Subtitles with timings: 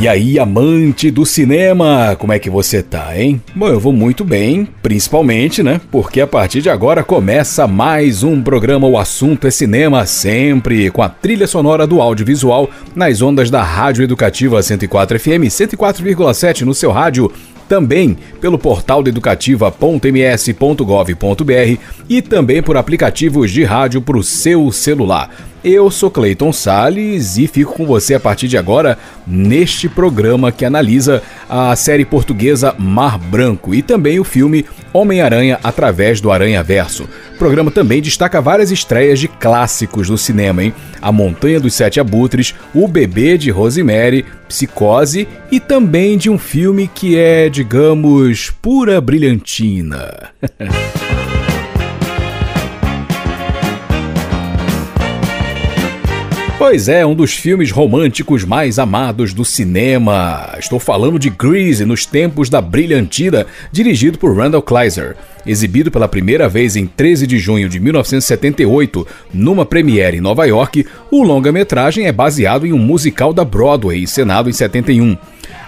[0.00, 3.38] E aí, amante do cinema, como é que você tá, hein?
[3.54, 5.78] Bom, eu vou muito bem, principalmente, né?
[5.90, 11.02] Porque a partir de agora começa mais um programa O Assunto é Cinema, sempre com
[11.02, 16.90] a trilha sonora do audiovisual nas ondas da Rádio Educativa 104 FM 104,7 no seu
[16.90, 17.30] rádio
[17.68, 25.28] também pelo portal educativa.ms.gov.br e também por aplicativos de rádio para o seu celular.
[25.62, 28.96] Eu sou Clayton Sales e fico com você a partir de agora
[29.26, 36.18] neste programa que analisa a série portuguesa Mar Branco e também o filme Homem-Aranha através
[36.18, 37.06] do Aranha Verso.
[37.34, 40.74] O programa também destaca várias estreias de clássicos do cinema, hein?
[41.02, 46.88] A Montanha dos Sete Abutres, O Bebê de Rosemary, Psicose e também de um filme
[46.92, 50.30] que é, digamos, pura brilhantina.
[56.60, 60.54] Pois é, um dos filmes românticos mais amados do cinema.
[60.58, 65.16] Estou falando de Grease nos tempos da brilhantina, dirigido por Randall Kleiser.
[65.46, 70.84] Exibido pela primeira vez em 13 de junho de 1978, numa premiere em Nova York,
[71.10, 75.16] o longa-metragem é baseado em um musical da Broadway, encenado em 71.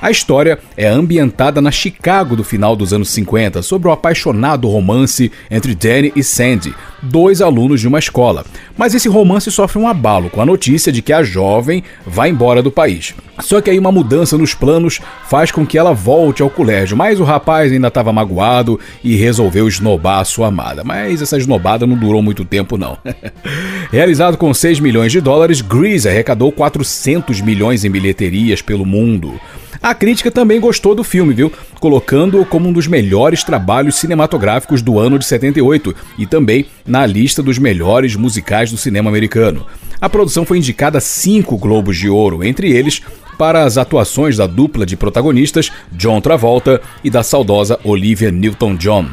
[0.02, 5.30] A história é ambientada na Chicago do final dos anos 50, sobre o apaixonado romance
[5.48, 8.44] entre Danny e Sandy, dois alunos de uma escola.
[8.76, 12.60] Mas esse romance sofre um abalo com a notícia de que a jovem vai embora
[12.60, 13.14] do país.
[13.38, 17.20] Só que aí uma mudança nos planos faz com que ela volte ao colégio, mas
[17.20, 20.82] o rapaz ainda estava magoado e resolveu esnobar a sua amada.
[20.82, 22.98] Mas essa esnobada não durou muito tempo não.
[23.92, 29.40] Realizado com 6 milhões de dólares, Grease arrecadou 400 milhões em bilheterias pelo mundo.
[29.82, 31.52] A crítica também gostou do filme, viu?
[31.80, 37.42] Colocando-o como um dos melhores trabalhos cinematográficos do ano de 78 e também na lista
[37.42, 39.66] dos melhores musicais do cinema americano.
[40.00, 43.02] A produção foi indicada cinco Globos de Ouro, entre eles
[43.36, 49.08] para as atuações da dupla de protagonistas John Travolta e da saudosa Olivia Newton-John.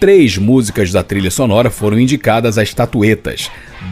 [0.00, 3.48] Três músicas da trilha sonora foram indicadas a estatuetas.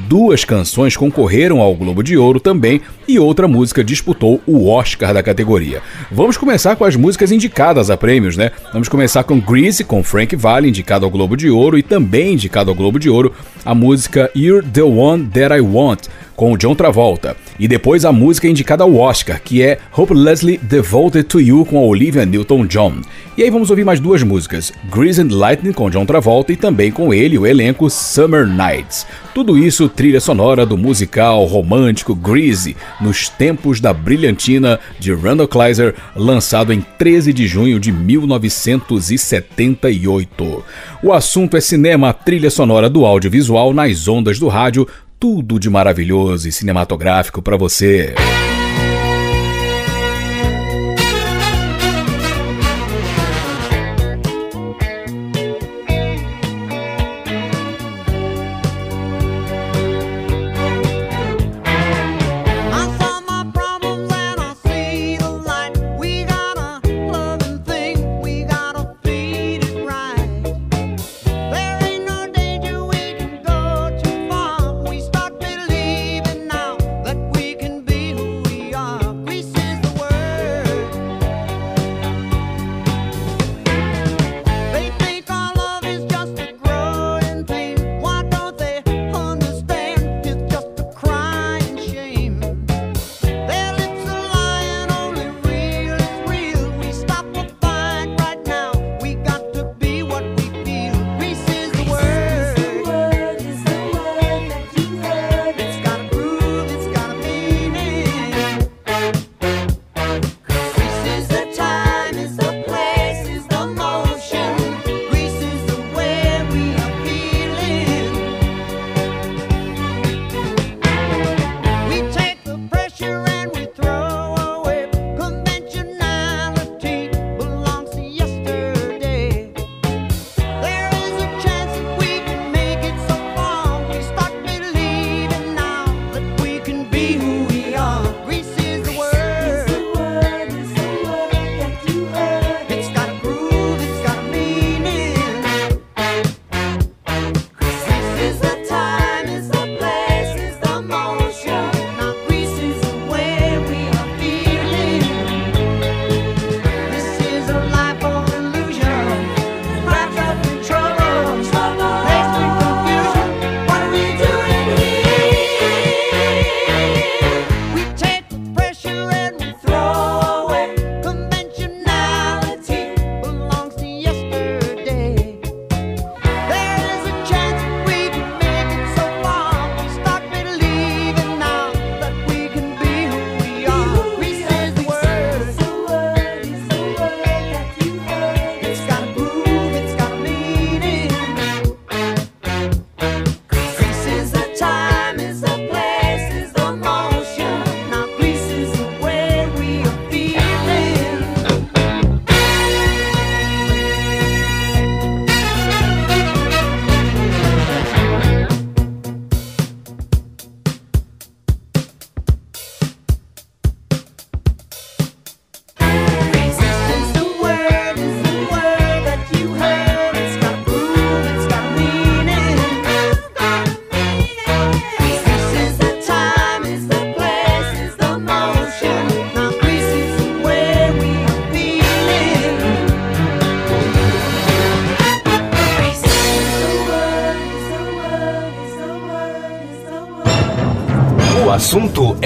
[0.09, 5.23] Duas canções concorreram ao Globo de Ouro também e outra música disputou o Oscar da
[5.23, 5.83] categoria.
[6.11, 8.51] Vamos começar com as músicas indicadas a prêmios, né?
[8.73, 12.71] Vamos começar com Grease, com Frank Valli, indicado ao Globo de Ouro, e também indicado
[12.71, 13.33] ao Globo de Ouro
[13.65, 17.37] a música You're the One That I Want, com o John Travolta.
[17.59, 21.83] E depois a música indicada ao Oscar, que é Hopelessly Devoted to You com a
[21.83, 23.01] Olivia Newton-John.
[23.37, 26.93] E aí vamos ouvir mais duas músicas, Grease and Lightning com John Travolta e também
[26.93, 29.05] com ele o elenco Summer Nights.
[29.35, 35.95] Tudo isso trilha sonora do musical romântico Grease, nos tempos da brilhantina de Randall Kleiser,
[36.15, 40.65] lançado em 13 de junho de 1978.
[41.03, 44.89] O assunto é cinema, trilha sonora do audiovisual nas ondas do rádio,
[45.19, 48.15] tudo de maravilhoso e cinematográfico para você.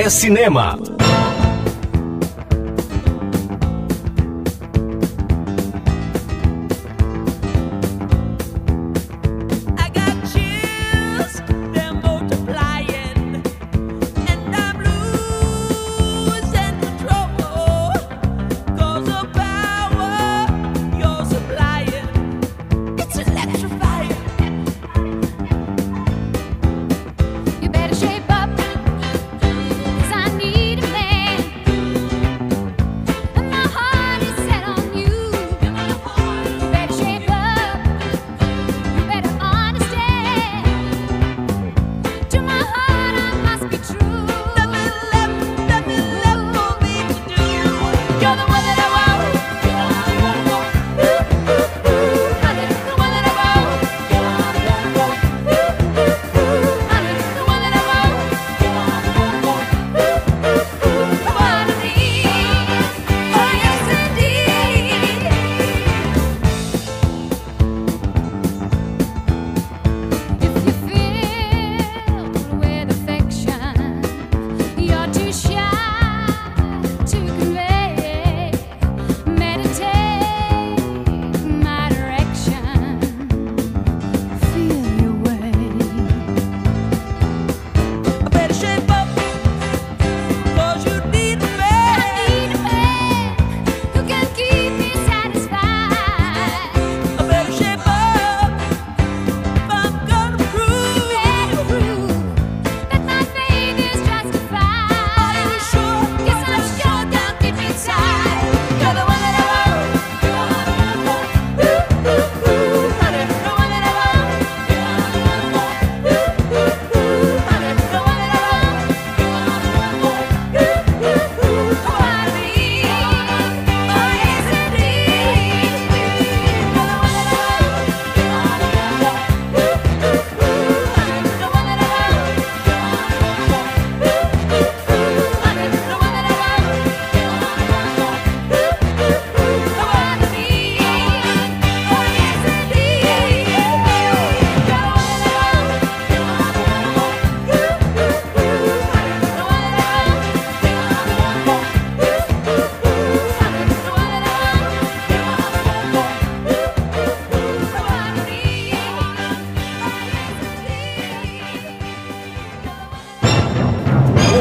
[0.00, 0.79] É cinema.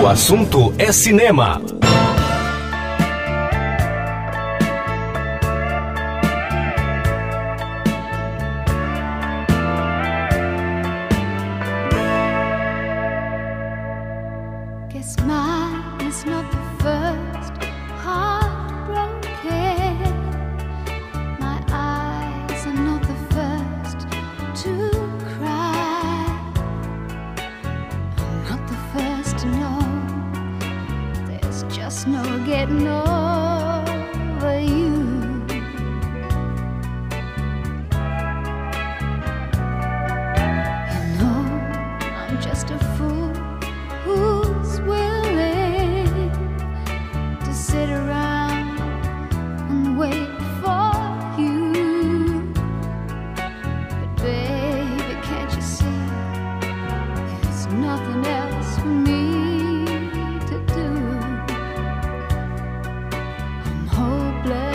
[0.09, 1.61] Assunto é cinema.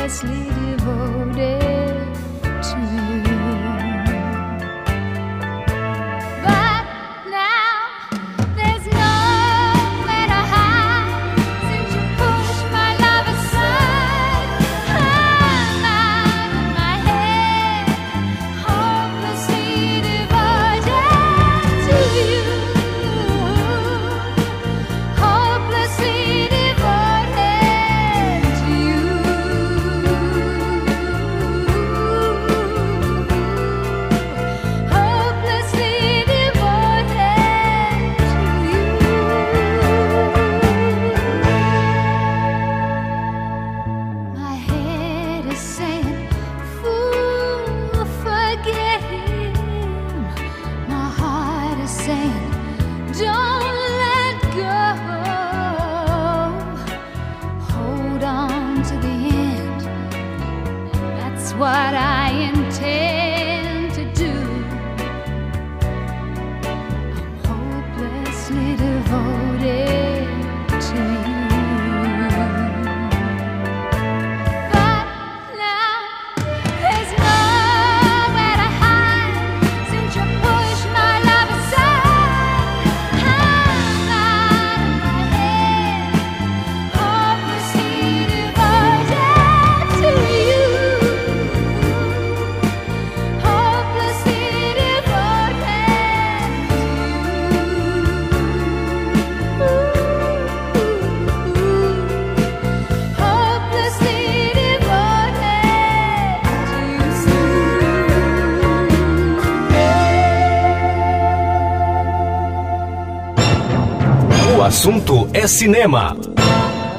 [0.07, 0.64] Devoted
[114.75, 116.17] assunto é cinema.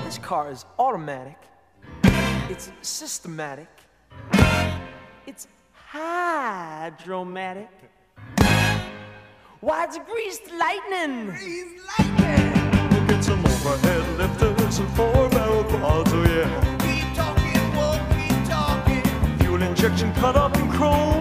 [0.05, 1.36] This car is automatic.
[2.50, 3.67] It's systematic.
[5.27, 5.46] It's
[5.91, 7.67] hydromatic.
[9.60, 11.32] Why, it's greased lightning.
[11.32, 12.53] Greased lightning.
[12.91, 16.48] We'll get some overhead lifters and four barrel quads, oh yeah.
[16.79, 19.03] Keep talking, whoa, keep talking.
[19.39, 21.14] Fuel injection cut up in chrome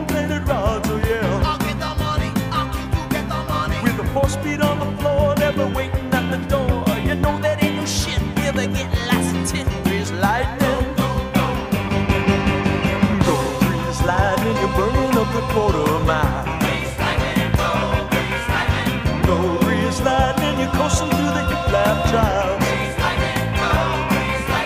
[8.65, 10.95] Greased lightning.
[14.61, 16.45] You're burning up the quarter mile.
[20.03, 22.59] Lightning, you're through the.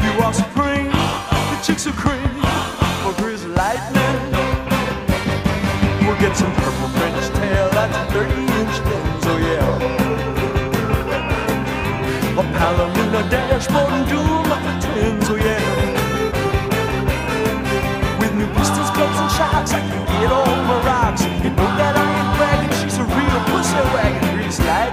[0.04, 1.92] You are supreme, the chicks are
[3.02, 4.18] for grease lightning.
[6.06, 6.97] We'll get some purple
[13.58, 14.06] dashboard and
[14.48, 15.58] muffler twins, oh yeah.
[18.20, 21.22] With new pistons, clubs, and shocks, I can get my rocks.
[21.42, 24.87] You know that I ain't bragging, she's a real pussy wagon, grease lightning.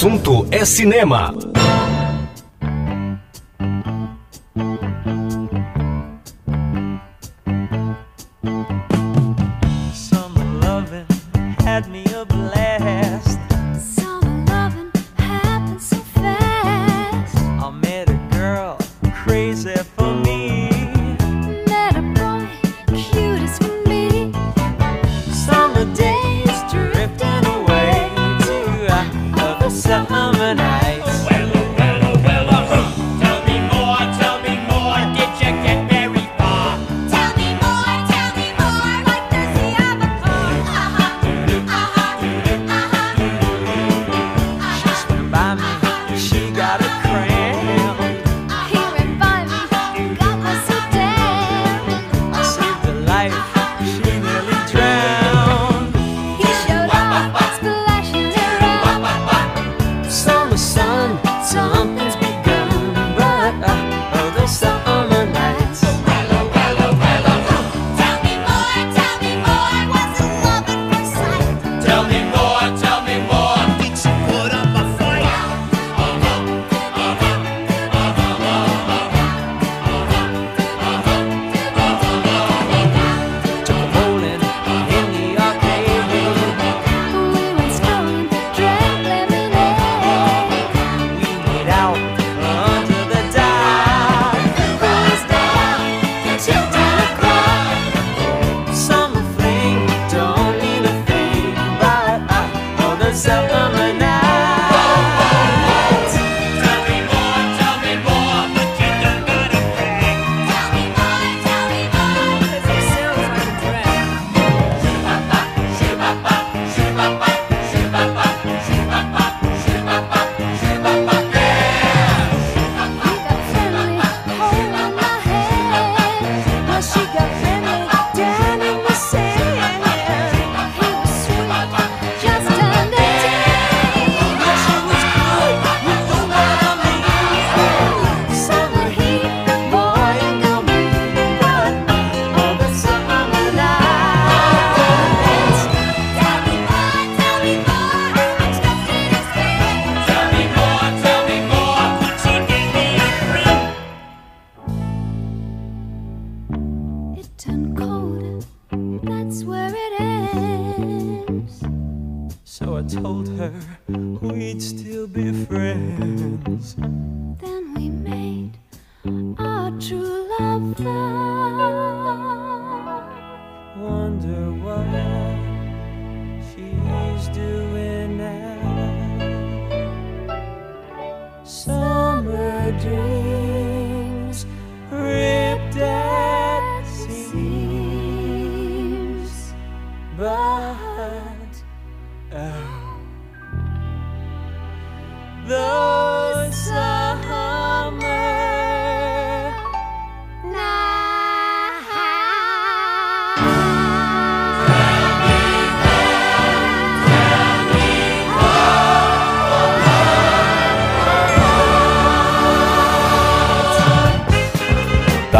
[0.00, 1.34] Assunto é cinema.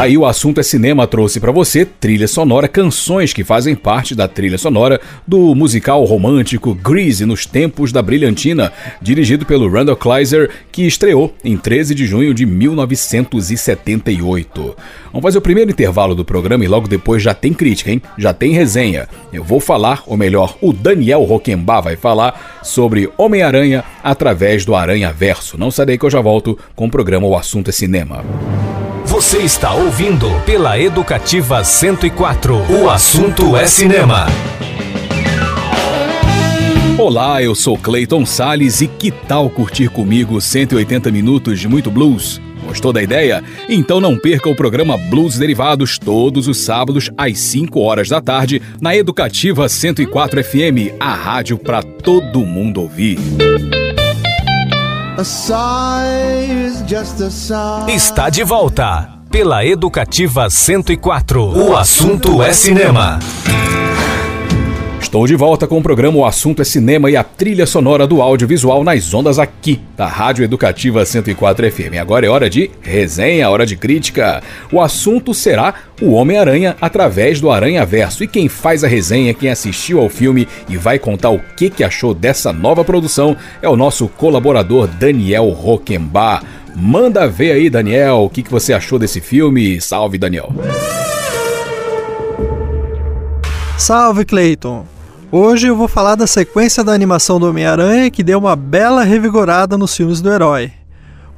[0.00, 4.26] Daí o assunto é cinema trouxe pra você trilha sonora, canções que fazem parte da
[4.26, 10.86] trilha sonora do musical romântico Grease nos tempos da brilhantina, dirigido pelo Randall Kleiser, que
[10.86, 14.74] estreou em 13 de junho de 1978.
[15.12, 18.00] Vamos fazer o primeiro intervalo do programa e logo depois já tem crítica, hein?
[18.16, 19.06] Já tem resenha.
[19.30, 25.12] Eu vou falar, ou melhor, o Daniel Roquembar vai falar sobre Homem-Aranha através do Aranha
[25.12, 25.58] Verso.
[25.58, 28.24] Não sai daí que eu já volto com o programa O Assunto é Cinema.
[29.04, 32.54] Você está ouvindo pela Educativa 104.
[32.70, 34.26] O assunto é cinema.
[36.98, 42.40] Olá, eu sou Clayton Sales e que tal curtir comigo 180 minutos de muito blues?
[42.66, 43.42] Gostou da ideia?
[43.68, 48.62] Então não perca o programa Blues Derivados todos os sábados às 5 horas da tarde
[48.80, 53.18] na Educativa 104 FM, a rádio para todo mundo ouvir.
[57.88, 61.42] Está de volta pela Educativa 104.
[61.42, 63.18] O assunto é cinema.
[65.00, 68.20] Estou de volta com o programa O Assunto é Cinema e a trilha sonora do
[68.22, 71.98] audiovisual nas ondas aqui, da Rádio Educativa 104 FM.
[72.00, 74.42] Agora é hora de resenha, hora de crítica.
[74.70, 78.22] O assunto será o Homem-Aranha através do Aranha Verso.
[78.22, 81.82] E quem faz a resenha, quem assistiu ao filme e vai contar o que, que
[81.82, 86.44] achou dessa nova produção é o nosso colaborador Daniel Roquembar.
[86.76, 89.80] Manda ver aí, Daniel, o que, que você achou desse filme.
[89.80, 90.52] Salve, Daniel.
[93.80, 94.86] Salve Clayton!
[95.32, 99.78] Hoje eu vou falar da sequência da animação do Homem-Aranha que deu uma bela revigorada
[99.78, 100.70] nos filmes do herói.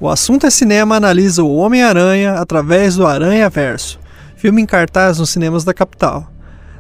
[0.01, 4.01] O assunto é cinema analisa o Homem-Aranha através do Aranha Verso,
[4.35, 6.27] filme em cartaz nos cinemas da capital.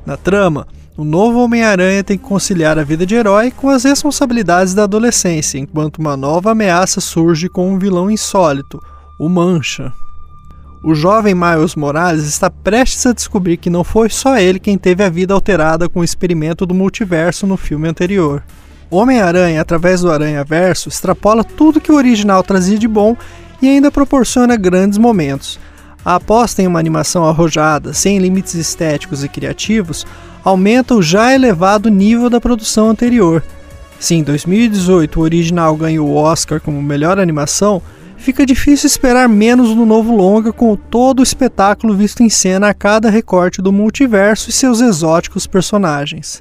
[0.05, 4.75] Na trama, o novo Homem-Aranha tem que conciliar a vida de herói com as responsabilidades
[4.75, 8.83] da adolescência, enquanto uma nova ameaça surge com um vilão insólito,
[9.17, 9.93] o Mancha.
[10.85, 15.05] O jovem Miles Morales está prestes a descobrir que não foi só ele quem teve
[15.05, 18.43] a vida alterada com o experimento do multiverso no filme anterior.
[18.91, 23.17] Homem-Aranha, através do Aranha Verso, extrapola tudo que o original trazia de bom
[23.63, 25.61] e ainda proporciona grandes momentos.
[26.05, 30.05] A aposta em uma animação arrojada, sem limites estéticos e criativos,
[30.43, 33.41] aumenta o já elevado nível da produção anterior.
[34.01, 37.81] Se em 2018 o original ganhou o Oscar como melhor animação,
[38.23, 42.75] fica difícil esperar menos no novo longa com todo o espetáculo visto em cena a
[42.75, 46.41] cada recorte do multiverso e seus exóticos personagens.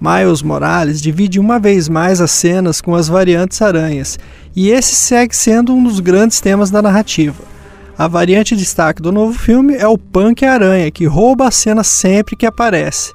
[0.00, 4.18] Miles Morales divide uma vez mais as cenas com as variantes aranhas,
[4.56, 7.44] e esse segue sendo um dos grandes temas da narrativa.
[7.96, 11.84] A variante de destaque do novo filme é o Punk Aranha, que rouba a cena
[11.84, 13.12] sempre que aparece.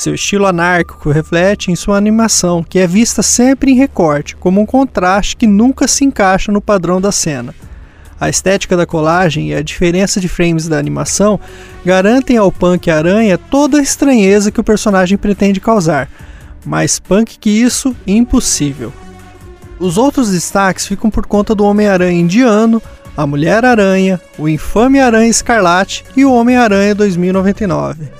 [0.00, 4.64] Seu estilo anárquico reflete em sua animação, que é vista sempre em recorte, como um
[4.64, 7.54] contraste que nunca se encaixa no padrão da cena.
[8.18, 11.38] A estética da colagem e a diferença de frames da animação
[11.84, 16.08] garantem ao Punk Aranha toda a estranheza que o personagem pretende causar.
[16.64, 18.94] Mais punk que isso, impossível.
[19.78, 22.82] Os outros destaques ficam por conta do Homem-Aranha indiano,
[23.14, 28.19] a Mulher-Aranha, o Infame Aranha Escarlate e o Homem-Aranha 2099.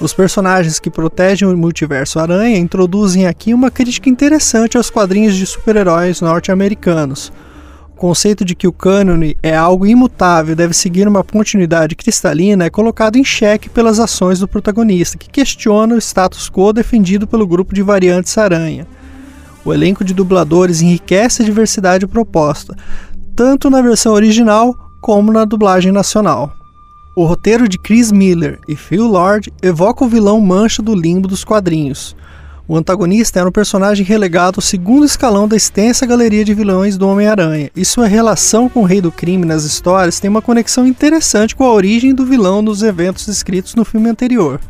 [0.00, 5.44] Os personagens que protegem o multiverso Aranha introduzem aqui uma crítica interessante aos quadrinhos de
[5.44, 7.30] super-heróis norte-americanos.
[7.92, 12.64] O conceito de que o cânone é algo imutável e deve seguir uma continuidade cristalina
[12.64, 17.46] é colocado em xeque pelas ações do protagonista, que questiona o status quo defendido pelo
[17.46, 18.86] grupo de variantes Aranha.
[19.62, 22.74] O elenco de dubladores enriquece a diversidade proposta,
[23.36, 26.59] tanto na versão original como na dublagem nacional.
[27.12, 31.42] O roteiro de Chris Miller e Phil Lord evoca o vilão Mancha do limbo dos
[31.42, 32.14] quadrinhos.
[32.68, 37.08] O antagonista era um personagem relegado ao segundo escalão da extensa galeria de vilões do
[37.08, 41.56] Homem-Aranha, e sua relação com o Rei do Crime nas histórias tem uma conexão interessante
[41.56, 44.60] com a origem do vilão nos eventos descritos no filme anterior.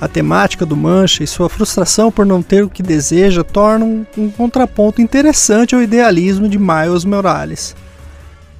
[0.00, 4.30] A temática do Mancha e sua frustração por não ter o que deseja tornam um
[4.30, 7.76] contraponto interessante ao idealismo de Miles Morales.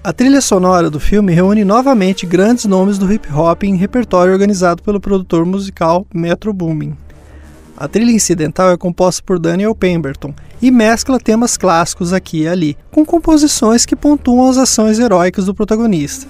[0.08, 4.82] A trilha sonora do filme reúne novamente grandes nomes do hip hop em repertório organizado
[4.82, 6.96] pelo produtor musical Metro Boomin.
[7.76, 12.74] A trilha incidental é composta por Daniel Pemberton e mescla temas clássicos aqui e ali,
[12.90, 16.26] com composições que pontuam as ações heróicas do protagonista.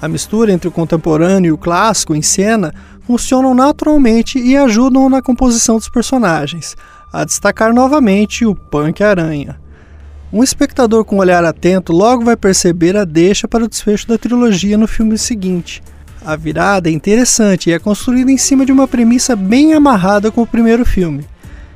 [0.00, 2.72] A mistura entre o contemporâneo e o clássico em cena
[3.06, 6.74] funcionam naturalmente e ajudam na composição dos personagens,
[7.12, 9.61] a destacar novamente o Punk Aranha.
[10.32, 14.16] Um espectador com um olhar atento logo vai perceber a deixa para o desfecho da
[14.16, 15.82] trilogia no filme seguinte.
[16.24, 20.40] A virada é interessante e é construída em cima de uma premissa bem amarrada com
[20.40, 21.26] o primeiro filme.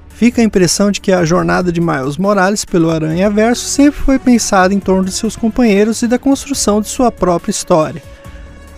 [0.09, 4.19] Fica a impressão de que a jornada de Miles Morales pelo Aranha Verso sempre foi
[4.19, 8.03] pensada em torno de seus companheiros e da construção de sua própria história.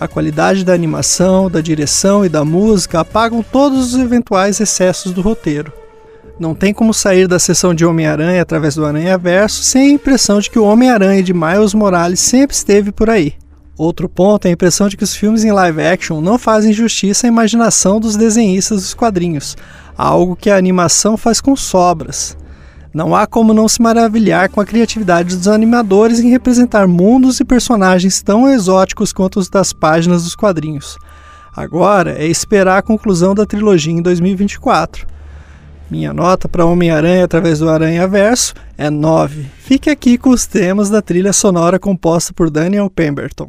[0.01, 5.21] A qualidade da animação, da direção e da música apagam todos os eventuais excessos do
[5.21, 5.73] roteiro.
[6.39, 10.39] Não tem como sair da sessão de Homem-Aranha através do Aranha Verso sem a impressão
[10.39, 13.35] de que o Homem-Aranha de Miles Morales sempre esteve por aí.
[13.77, 17.27] Outro ponto é a impressão de que os filmes em live action não fazem justiça
[17.27, 19.57] à imaginação dos desenhistas dos quadrinhos,
[19.97, 22.37] algo que a animação faz com sobras.
[22.95, 27.45] Não há como não se maravilhar com a criatividade dos animadores em representar mundos e
[27.45, 30.97] personagens tão exóticos quanto os das páginas dos quadrinhos.
[31.55, 35.18] Agora é esperar a conclusão da trilogia em 2024.
[35.91, 39.47] Minha nota para Homem-Aranha através do Aranha Verso é 9.
[39.59, 43.47] Fique aqui com os temas da trilha sonora composta por Daniel Pemberton.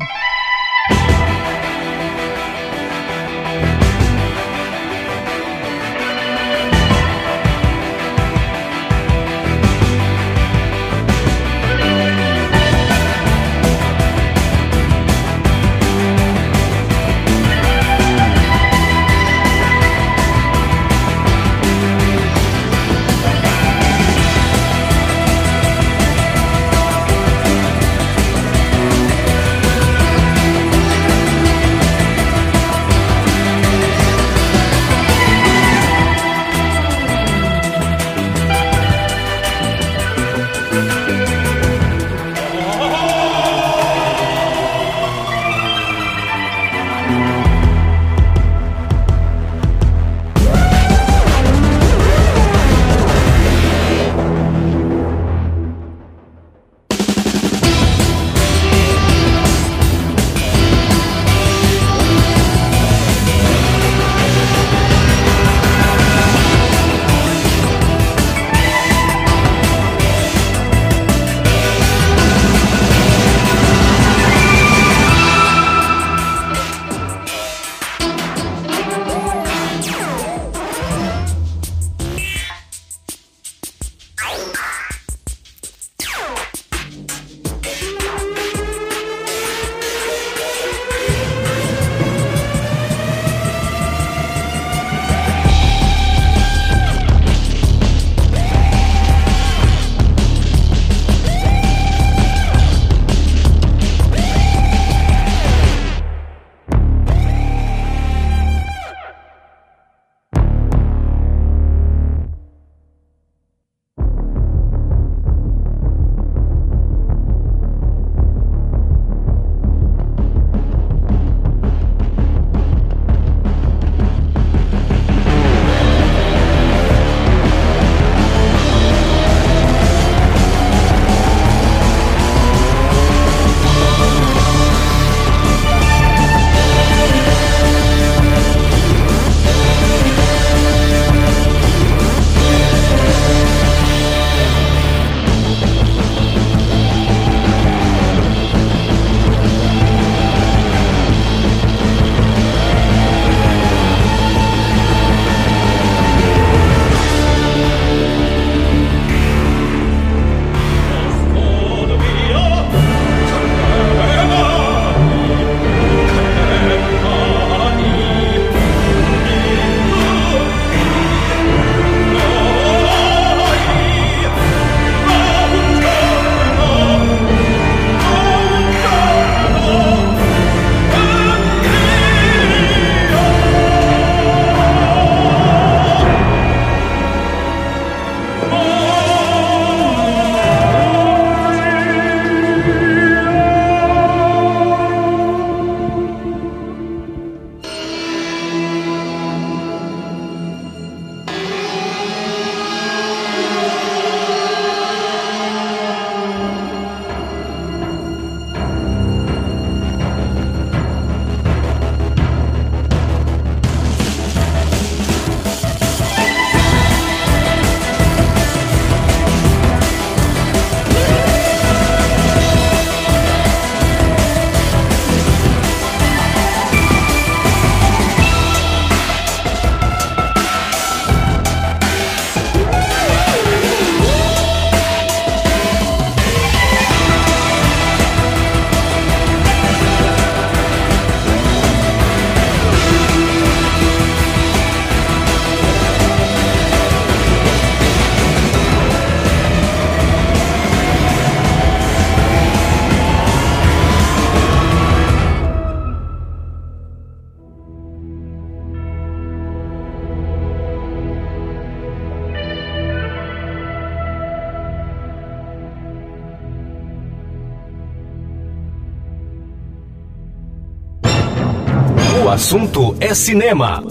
[272.40, 273.84] Assunto é cinema.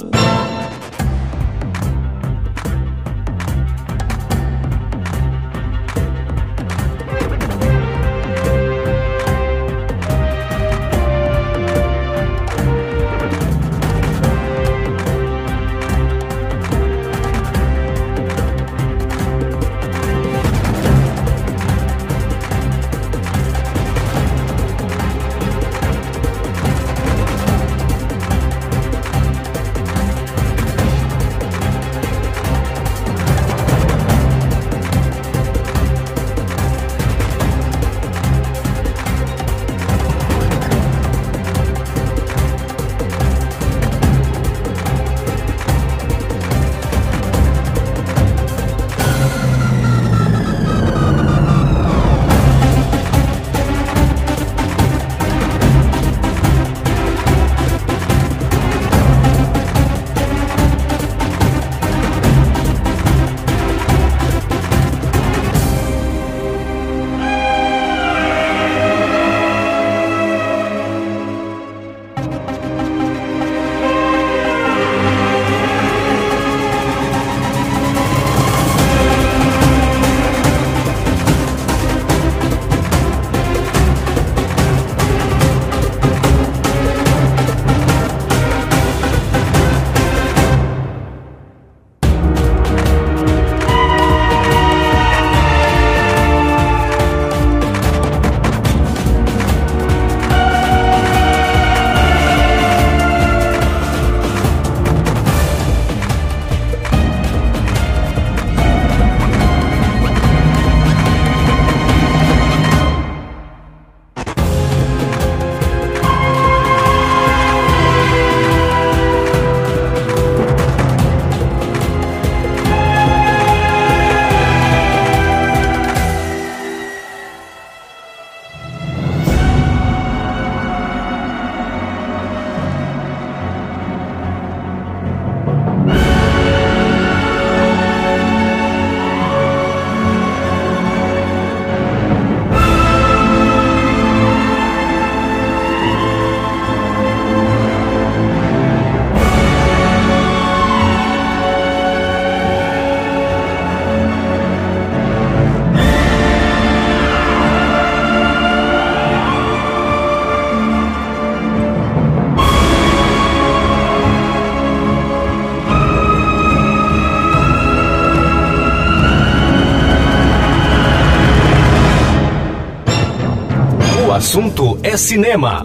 [174.18, 175.64] Assunto é cinema.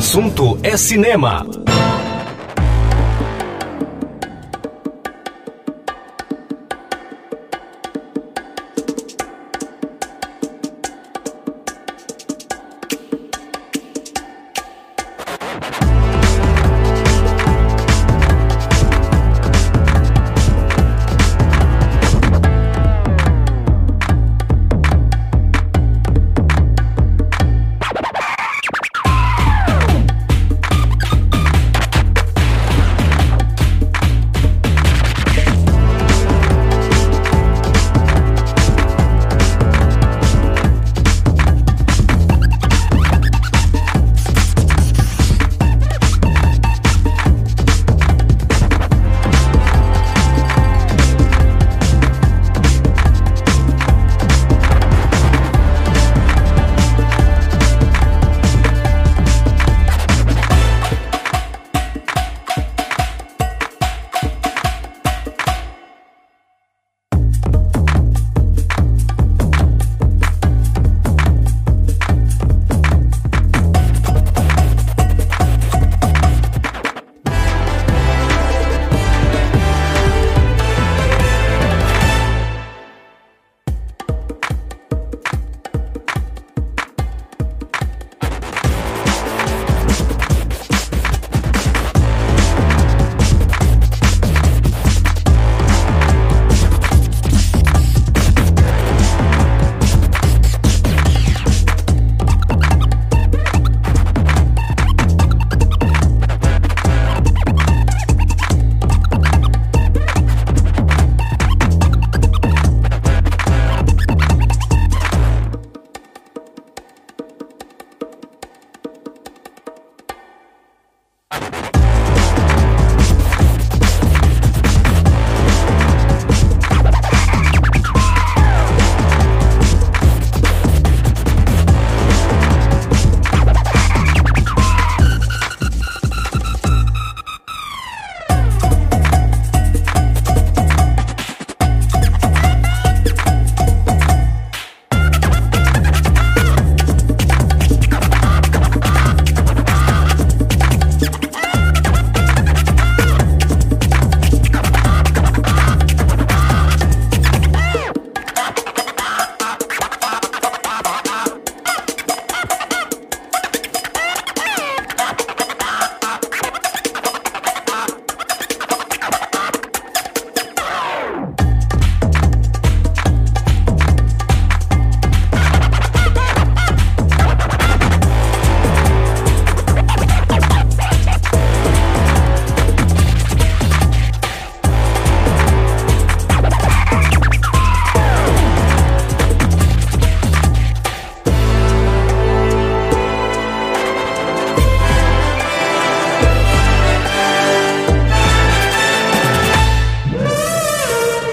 [0.00, 1.44] Assunto é cinema.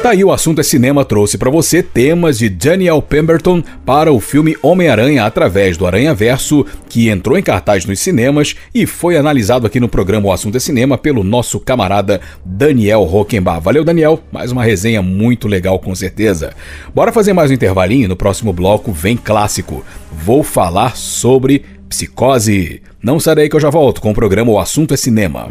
[0.08, 4.22] Tá aí o assunto é cinema trouxe para você temas de Daniel Pemberton para o
[4.22, 9.68] filme Homem-Aranha através do Aranha Verso, que entrou em cartaz nos cinemas e foi analisado
[9.68, 13.62] aqui no programa O Assunto é Cinema pelo nosso camarada Daniel Rockenbach.
[13.62, 14.22] Valeu, Daniel.
[14.32, 16.53] Mais uma resenha muito legal, com certeza.
[16.95, 18.08] Bora fazer mais um intervalinho.
[18.08, 19.84] No próximo bloco vem clássico.
[20.10, 22.82] Vou falar sobre psicose.
[23.03, 25.49] Não sai daí que eu já volto com o programa O Assunto é Cinema.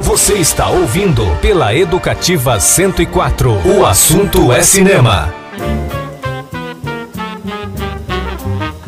[0.00, 3.52] Você está ouvindo pela Educativa 104.
[3.64, 5.32] O assunto é cinema.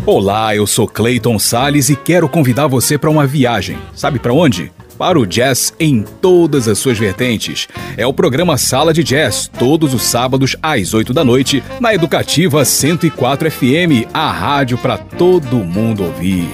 [0.05, 3.79] Olá, eu sou Clayton Sales e quero convidar você para uma viagem.
[3.95, 4.73] Sabe para onde?
[4.99, 7.69] Para o jazz em todas as suas vertentes.
[7.97, 12.65] É o programa Sala de Jazz, todos os sábados às 8 da noite, na Educativa
[12.65, 16.49] 104 FM, a rádio para todo mundo ouvir.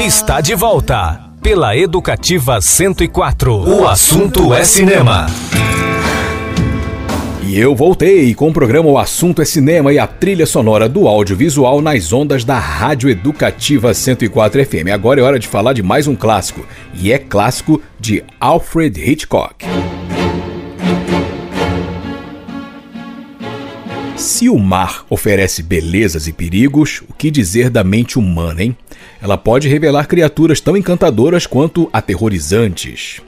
[0.00, 3.54] Está de volta pela Educativa 104.
[3.54, 5.26] O assunto é cinema.
[7.42, 11.08] E eu voltei com o programa O Assunto é Cinema e a trilha sonora do
[11.08, 14.88] audiovisual nas ondas da Rádio Educativa 104 FM.
[14.92, 19.66] Agora é hora de falar de mais um clássico, e é clássico de Alfred Hitchcock.
[24.20, 28.76] Se o mar oferece belezas e perigos, o que dizer da mente humana, hein?
[29.18, 33.22] Ela pode revelar criaturas tão encantadoras quanto aterrorizantes.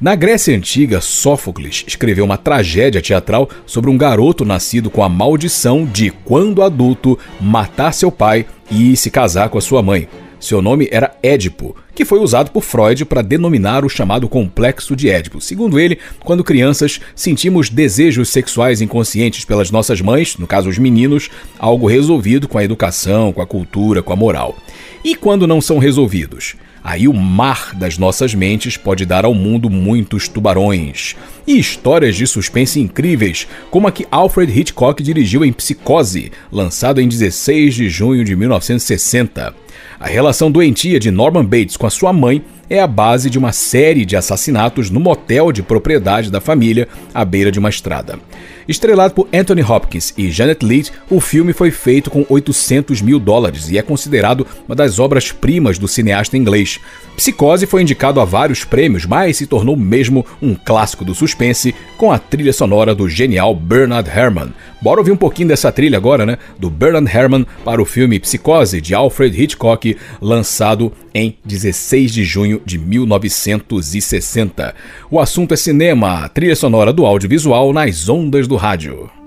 [0.00, 5.84] Na Grécia Antiga, Sófocles escreveu uma tragédia teatral sobre um garoto nascido com a maldição
[5.84, 10.06] de, quando adulto, matar seu pai e se casar com a sua mãe.
[10.40, 15.10] Seu nome era Édipo, que foi usado por Freud para denominar o chamado complexo de
[15.10, 15.40] Édipo.
[15.40, 21.28] Segundo ele, quando crianças sentimos desejos sexuais inconscientes pelas nossas mães, no caso os meninos,
[21.58, 24.56] algo resolvido com a educação, com a cultura, com a moral.
[25.04, 26.54] E quando não são resolvidos?
[26.88, 31.16] Aí o mar das nossas mentes pode dar ao mundo muitos tubarões.
[31.46, 37.06] E histórias de suspense incríveis, como a que Alfred Hitchcock dirigiu em Psicose, lançado em
[37.06, 39.54] 16 de junho de 1960.
[40.00, 43.52] A relação doentia de Norman Bates com a sua mãe é a base de uma
[43.52, 48.18] série de assassinatos no motel de propriedade da família à beira de uma estrada.
[48.68, 53.70] Estrelado por Anthony Hopkins e Janet Leigh, o filme foi feito com 800 mil dólares
[53.70, 56.78] e é considerado uma das obras-primas do cineasta inglês.
[57.16, 62.12] Psicose foi indicado a vários prêmios, mas se tornou mesmo um clássico do suspense com
[62.12, 64.52] a trilha sonora do genial Bernard Herrmann.
[64.82, 66.38] Bora ouvir um pouquinho dessa trilha agora, né?
[66.58, 72.57] Do Bernard Herrmann para o filme Psicose de Alfred Hitchcock, lançado em 16 de junho
[72.64, 74.74] de 1960.
[75.10, 79.17] O assunto é cinema, trilha sonora do audiovisual nas ondas do rádio.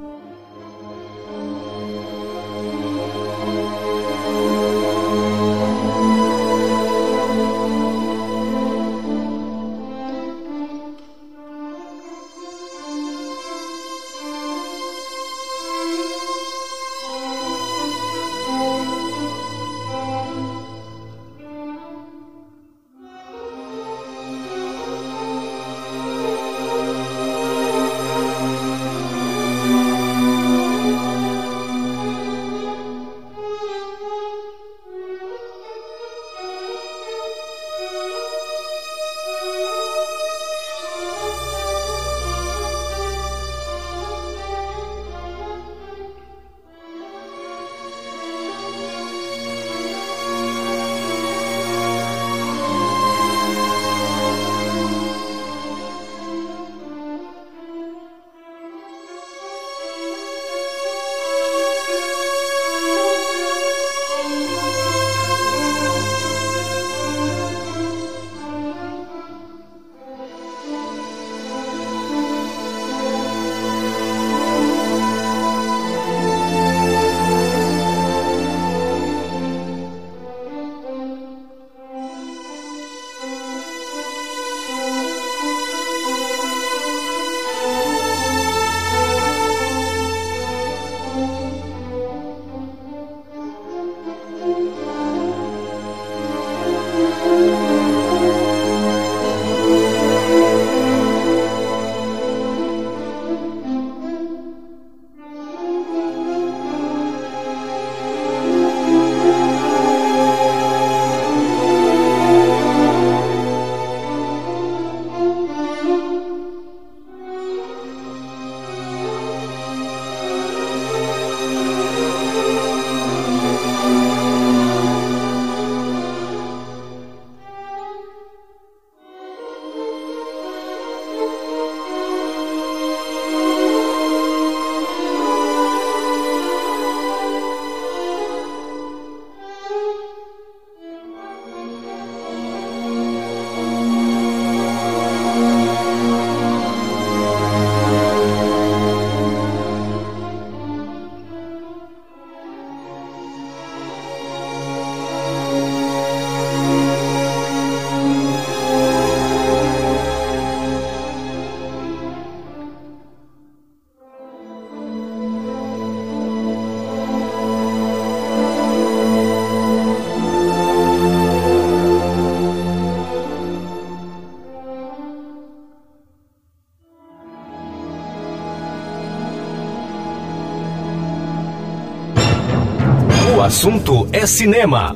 [183.51, 184.95] Assunto é cinema.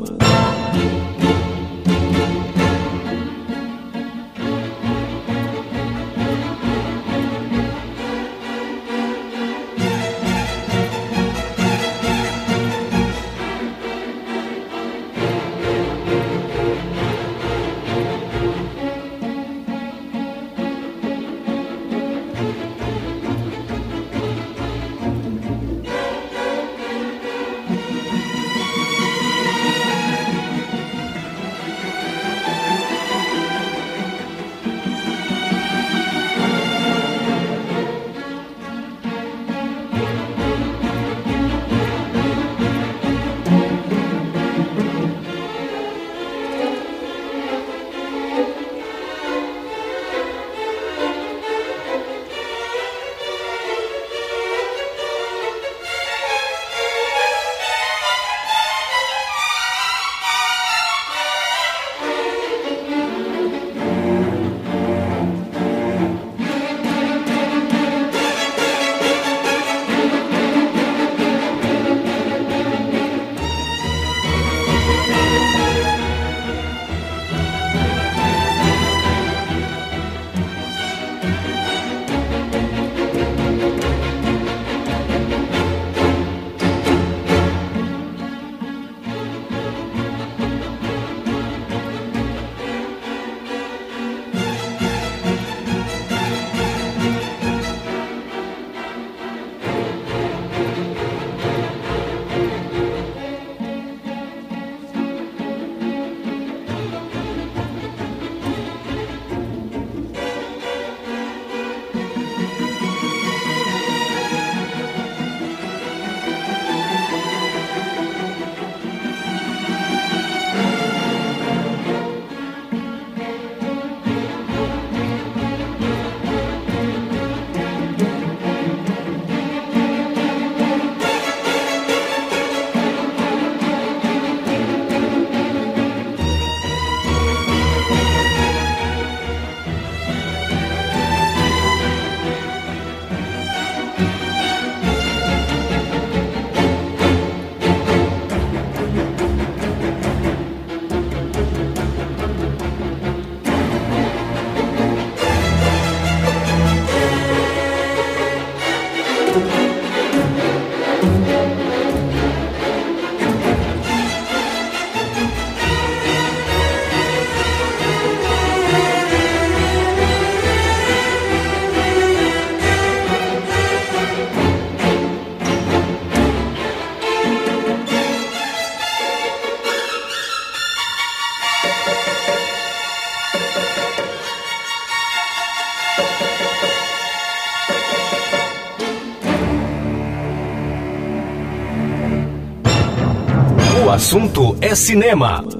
[194.05, 195.54] Assunto é cinema.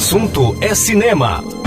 [0.00, 1.59] Assunto é cinema.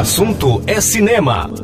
[0.00, 1.59] Assunto é cinema.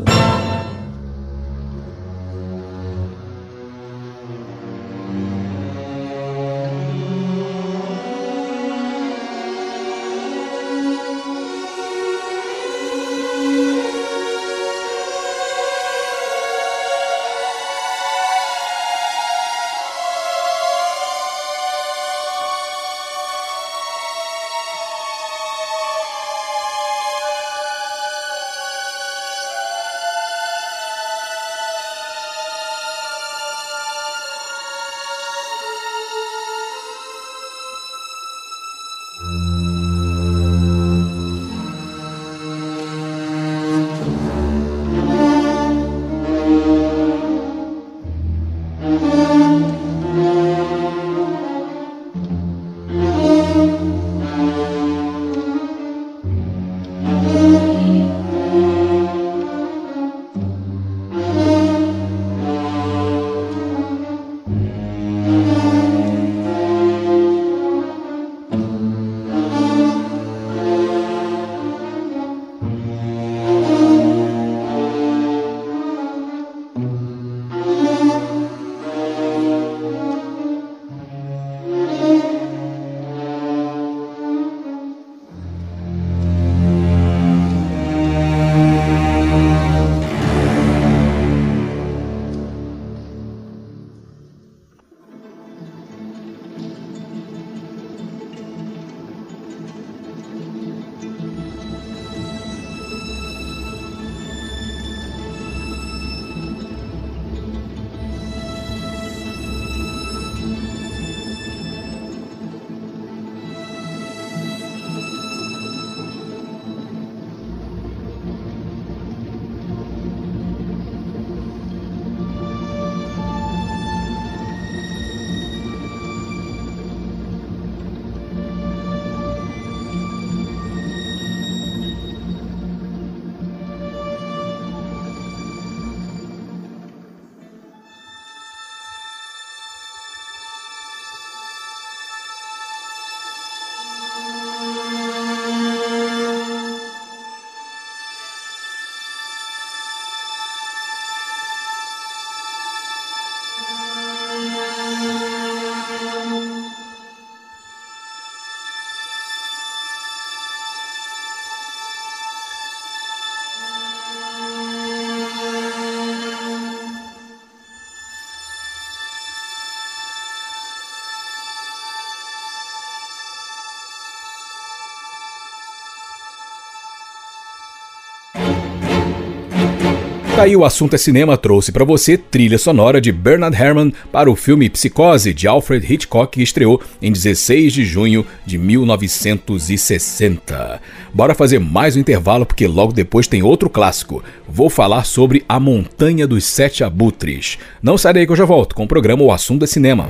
[180.36, 184.30] Tá aí o assunto é cinema trouxe para você trilha sonora de Bernard Herrmann para
[184.30, 190.82] o filme Psicose de Alfred Hitchcock que estreou em 16 de junho de 1960.
[191.14, 194.22] Bora fazer mais um intervalo porque logo depois tem outro clássico.
[194.46, 197.56] Vou falar sobre A Montanha dos Sete Abutres.
[197.82, 200.06] Não sai daí que eu já volto com o programa O Assunto é Cinema.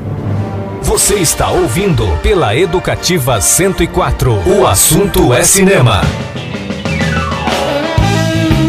[0.82, 4.32] Você está ouvindo pela Educativa 104.
[4.58, 6.00] O assunto é cinema.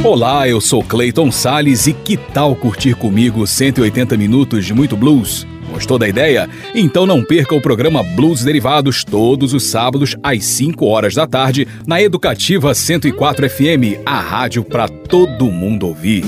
[0.04, 5.46] Olá, eu sou Clayton Sales e que tal curtir comigo 180 minutos de muito blues?
[5.72, 6.50] Gostou da ideia?
[6.74, 11.68] Então não perca o programa Blues Derivados todos os sábados às 5 horas da tarde
[11.86, 16.24] na Educativa 104 FM, a rádio para todo mundo ouvir.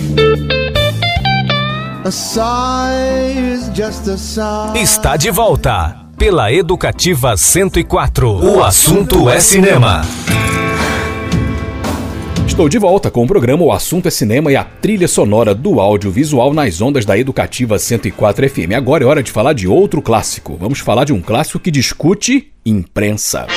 [4.75, 8.29] Está de volta pela Educativa 104.
[8.29, 10.01] O assunto é cinema.
[12.59, 15.79] Estou de volta com o programa O Assunto é Cinema e a trilha sonora do
[15.79, 18.73] audiovisual nas ondas da Educativa 104 FM.
[18.75, 20.57] Agora é hora de falar de outro clássico.
[20.59, 23.47] Vamos falar de um clássico que discute imprensa.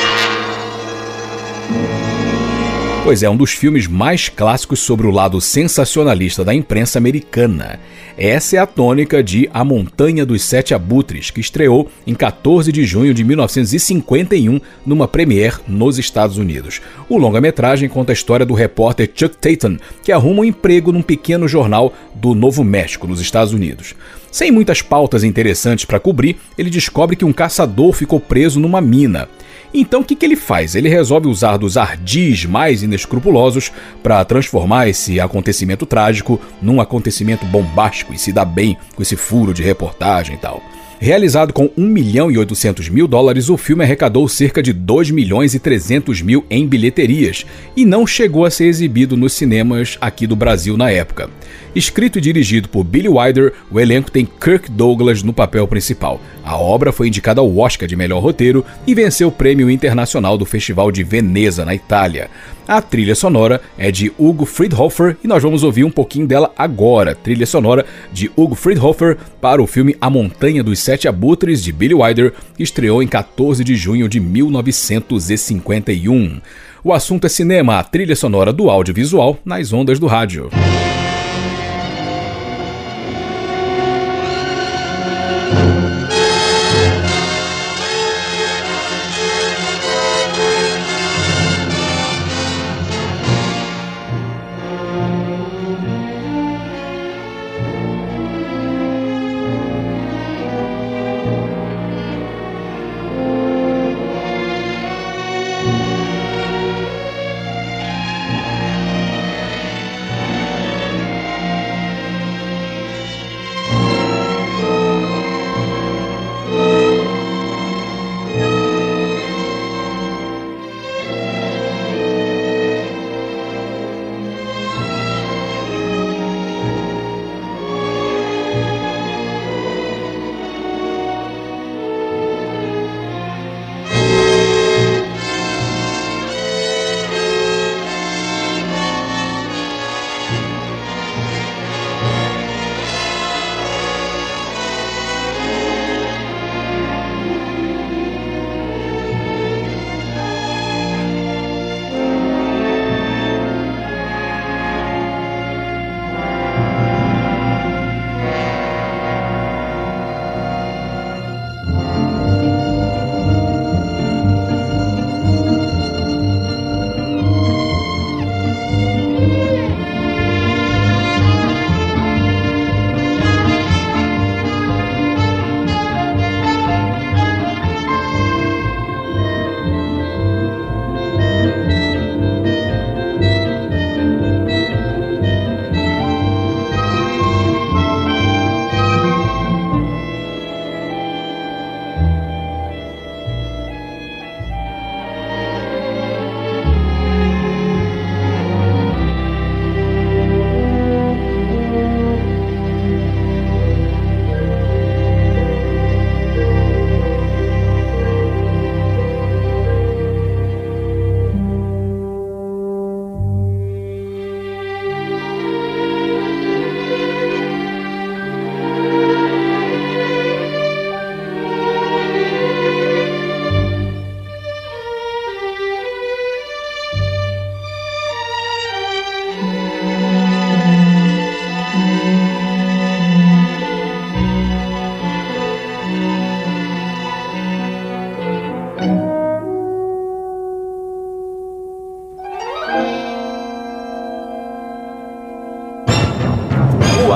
[3.04, 7.80] Pois é, um dos filmes mais clássicos sobre o lado sensacionalista da imprensa americana.
[8.16, 12.84] Essa é a tônica de A Montanha dos Sete Abutres, que estreou em 14 de
[12.84, 16.80] junho de 1951 numa premiere nos Estados Unidos.
[17.08, 21.48] O longa-metragem conta a história do repórter Chuck Tatum, que arruma um emprego num pequeno
[21.48, 23.96] jornal do Novo México, nos Estados Unidos.
[24.30, 29.28] Sem muitas pautas interessantes para cobrir, ele descobre que um caçador ficou preso numa mina.
[29.74, 30.74] Então o que, que ele faz?
[30.74, 38.12] Ele resolve usar dos ardis mais inescrupulosos para transformar esse acontecimento trágico num acontecimento bombástico
[38.12, 40.62] e se dá bem com esse furo de reportagem e tal.
[41.02, 45.52] Realizado com 1 milhão e 800 mil dólares, o filme arrecadou cerca de 2 milhões
[45.52, 47.44] e 300 mil em bilheterias
[47.76, 51.28] e não chegou a ser exibido nos cinemas aqui do Brasil na época.
[51.74, 56.20] Escrito e dirigido por Billy Wilder, o elenco tem Kirk Douglas no papel principal.
[56.44, 60.44] A obra foi indicada ao Oscar de melhor roteiro e venceu o prêmio internacional do
[60.44, 62.28] Festival de Veneza, na Itália.
[62.68, 67.14] A trilha sonora é de Hugo Friedhofer e nós vamos ouvir um pouquinho dela agora.
[67.14, 71.94] Trilha sonora de Hugo Friedhofer para o filme A Montanha dos Sete Abutres de Billy
[71.94, 76.38] Wilder, que estreou em 14 de junho de 1951.
[76.84, 80.50] O assunto é cinema, a trilha sonora do audiovisual nas ondas do rádio.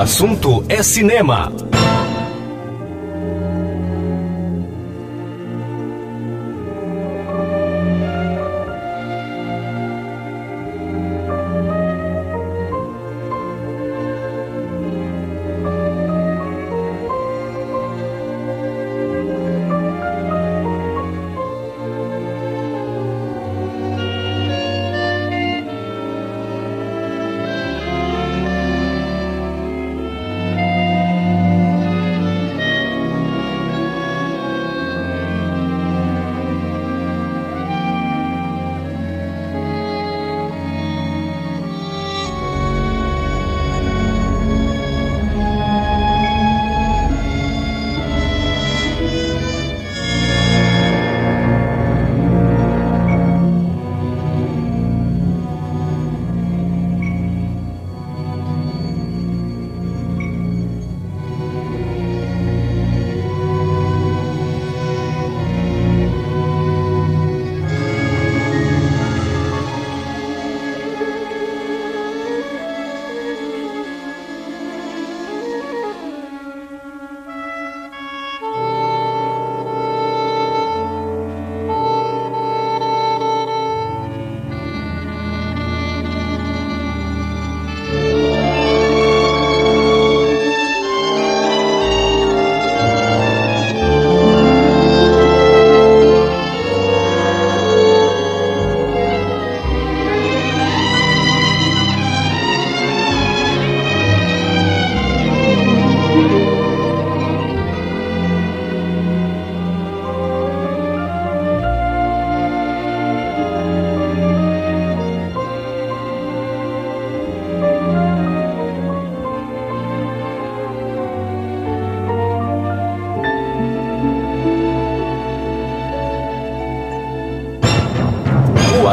[0.07, 1.51] Assunto é cinema.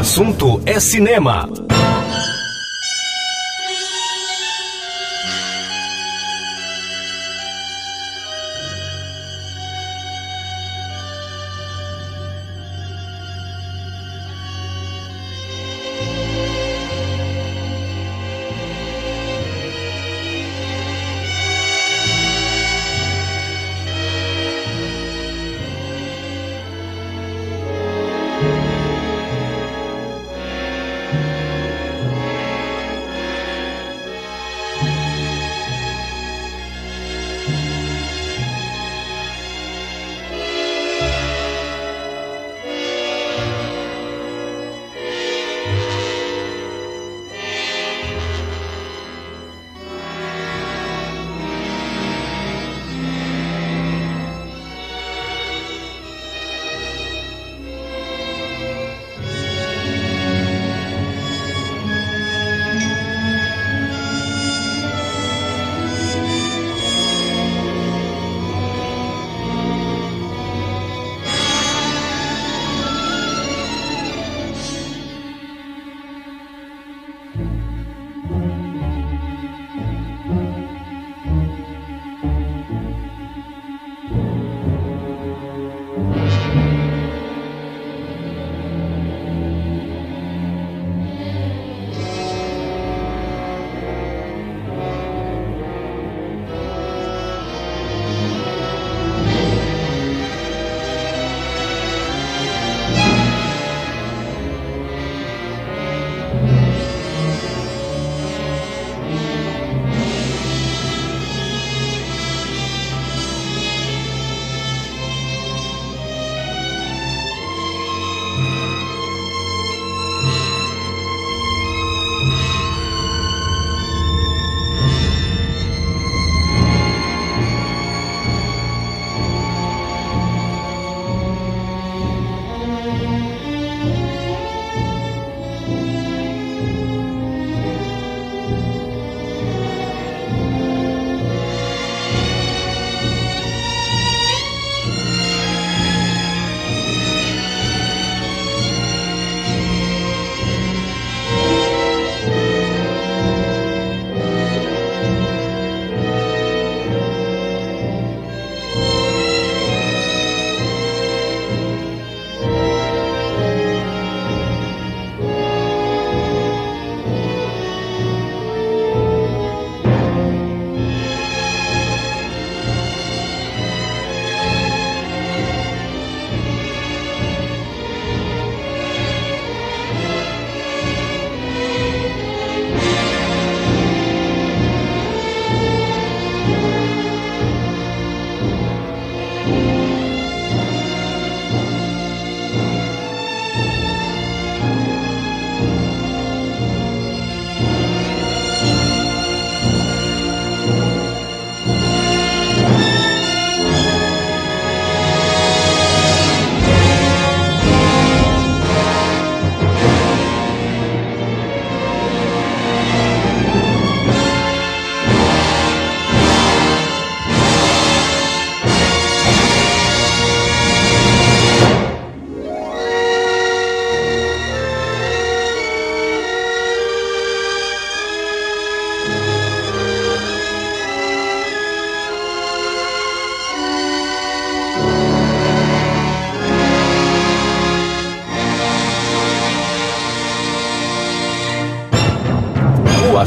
[0.05, 1.49] Assunto é cinema.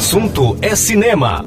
[0.08, 1.44] Assunto é cinema.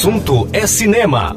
[0.00, 1.36] Assunto é cinema.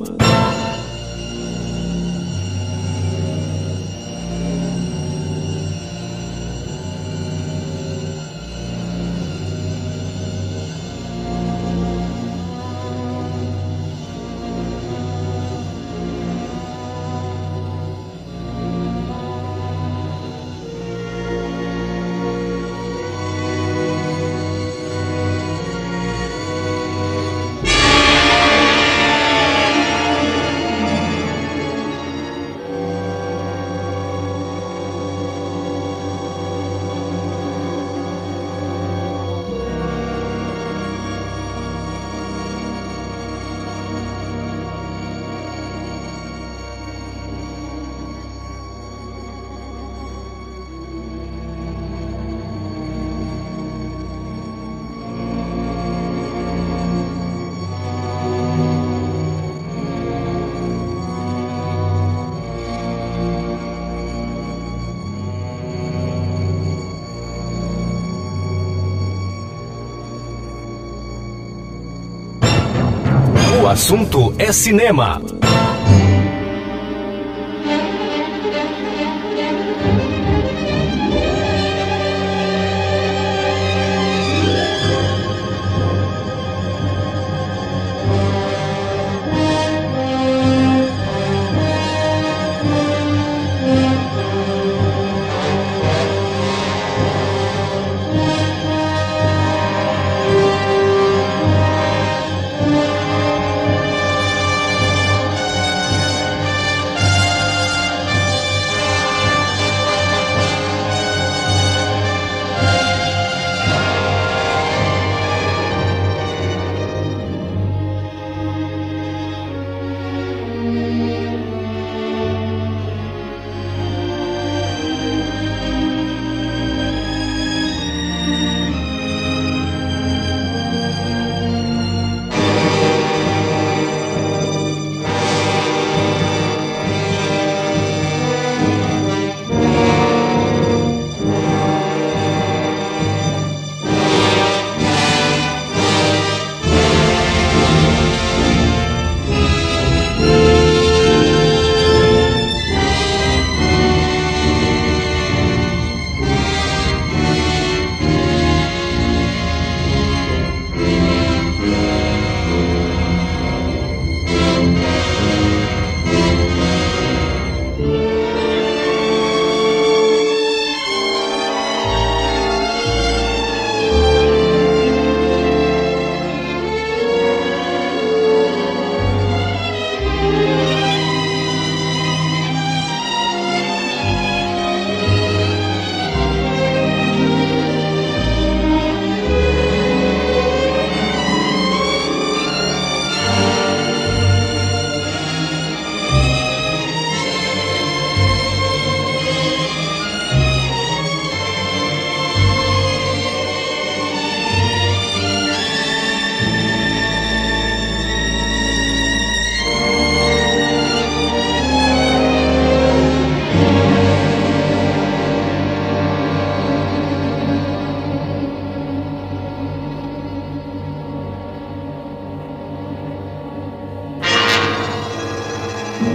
[73.73, 75.19] Assunto é cinema.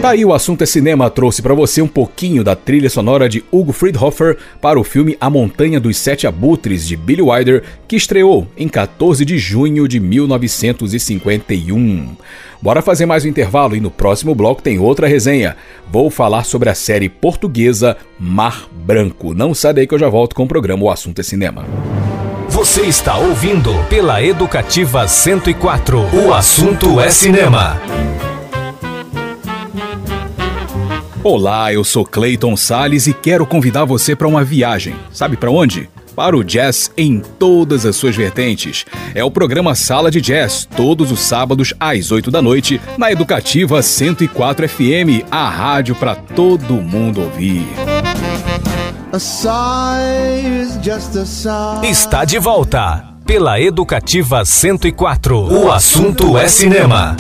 [0.08, 3.72] Aí o assunto é cinema trouxe para você um pouquinho da trilha sonora de Hugo
[3.72, 8.68] Friedhofer para o filme A Montanha dos Sete Abutres de Billy Wilder, que estreou em
[8.68, 12.16] 14 de junho de 1951.
[12.60, 15.56] Bora fazer mais um intervalo e no próximo bloco tem outra resenha.
[15.90, 19.34] Vou falar sobre a série portuguesa Mar Branco.
[19.34, 21.66] Não sai daí que eu já volto com o programa O Assunto é Cinema.
[22.48, 26.26] Você está ouvindo pela Educativa 104.
[26.26, 27.78] O assunto é cinema.
[31.24, 34.94] Olá, eu sou Clayton Sales e quero convidar você para uma viagem.
[35.12, 35.90] Sabe para onde?
[36.14, 38.86] Para o jazz em todas as suas vertentes.
[39.16, 43.82] É o programa Sala de Jazz, todos os sábados às 8 da noite, na Educativa
[43.82, 47.66] 104 FM, a rádio para todo mundo ouvir.
[49.12, 51.88] A sigh is just a sigh.
[51.88, 55.36] Está de volta pela Educativa 104.
[55.36, 57.16] O assunto é cinema.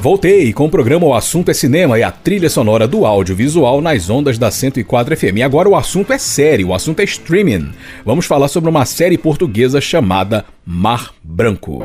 [0.00, 4.08] Voltei com o programa O Assunto é Cinema e a trilha sonora do audiovisual nas
[4.08, 5.38] ondas da 104 FM.
[5.38, 7.70] E agora o assunto é sério, o assunto é streaming.
[8.04, 11.82] Vamos falar sobre uma série portuguesa chamada Mar Branco.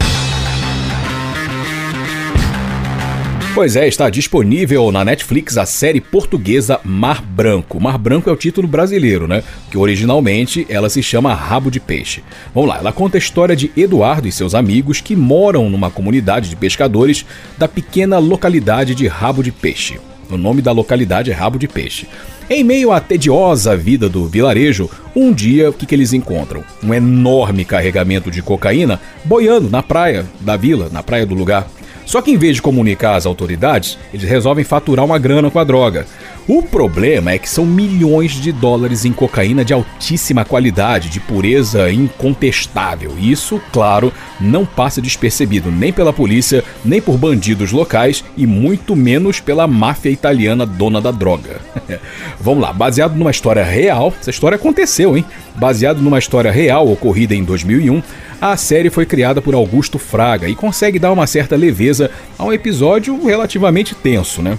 [3.53, 7.81] Pois é, está disponível na Netflix a série portuguesa Mar Branco.
[7.81, 9.43] Mar Branco é o título brasileiro, né?
[9.69, 12.23] Que originalmente ela se chama Rabo de Peixe.
[12.55, 16.49] Vamos lá, ela conta a história de Eduardo e seus amigos que moram numa comunidade
[16.49, 17.25] de pescadores
[17.57, 19.99] da pequena localidade de Rabo de Peixe.
[20.29, 22.07] O nome da localidade é Rabo de Peixe.
[22.49, 26.63] Em meio à tediosa vida do vilarejo, um dia o que, que eles encontram?
[26.81, 31.67] Um enorme carregamento de cocaína boiando na praia da vila, na praia do lugar.
[32.11, 35.63] Só que em vez de comunicar às autoridades, eles resolvem faturar uma grana com a
[35.63, 36.05] droga.
[36.45, 41.89] O problema é que são milhões de dólares em cocaína de altíssima qualidade, de pureza
[41.89, 43.15] incontestável.
[43.17, 44.11] Isso, claro,
[44.41, 50.09] não passa despercebido nem pela polícia, nem por bandidos locais e muito menos pela máfia
[50.09, 51.61] italiana dona da droga.
[52.41, 55.23] Vamos lá, baseado numa história real, essa história aconteceu, hein?
[55.55, 58.01] Baseado numa história real ocorrida em 2001,
[58.39, 62.53] a série foi criada por Augusto Fraga e consegue dar uma certa leveza a um
[62.53, 64.57] episódio relativamente tenso, né?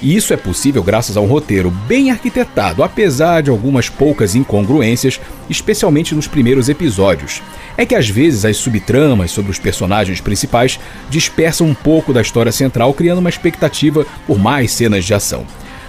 [0.00, 5.20] E isso é possível graças a um roteiro bem arquitetado, apesar de algumas poucas incongruências,
[5.50, 7.42] especialmente nos primeiros episódios.
[7.76, 10.78] É que às vezes as subtramas sobre os personagens principais
[11.10, 15.44] dispersam um pouco da história central, criando uma expectativa por mais cenas de ação.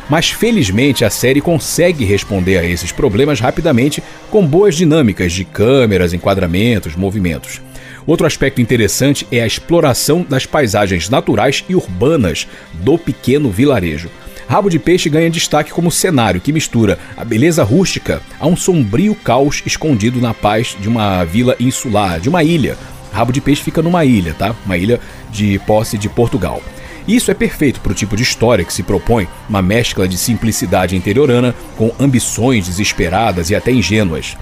[0.10, 6.14] Mas felizmente a série consegue responder a esses problemas rapidamente com boas dinâmicas de câmeras,
[6.14, 7.62] enquadramentos, movimentos.
[8.08, 14.10] Outro aspecto interessante é a exploração das paisagens naturais e urbanas do pequeno vilarejo.
[14.48, 19.14] Rabo de Peixe ganha destaque como cenário que mistura a beleza rústica a um sombrio
[19.14, 22.76] caos escondido na paz de uma vila insular, de uma ilha.
[23.14, 24.56] Rabo de Peixe fica numa ilha, tá?
[24.66, 25.00] Uma ilha
[25.32, 26.64] de posse de Portugal.
[27.10, 30.96] Isso é perfeito para o tipo de história que se propõe, uma mescla de simplicidade
[30.96, 34.38] interiorana com ambições desesperadas e até ingênuas.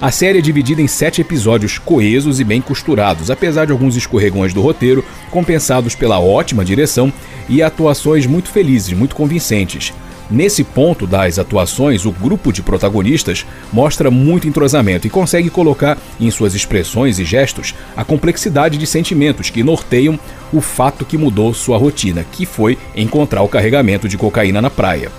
[0.00, 4.52] A série é dividida em sete episódios coesos e bem costurados, apesar de alguns escorregões
[4.52, 7.12] do roteiro, compensados pela ótima direção
[7.48, 9.92] e atuações muito felizes, muito convincentes.
[10.30, 16.30] Nesse ponto das atuações, o grupo de protagonistas mostra muito entrosamento e consegue colocar em
[16.30, 20.18] suas expressões e gestos a complexidade de sentimentos que norteiam
[20.52, 25.10] o fato que mudou sua rotina, que foi encontrar o carregamento de cocaína na praia.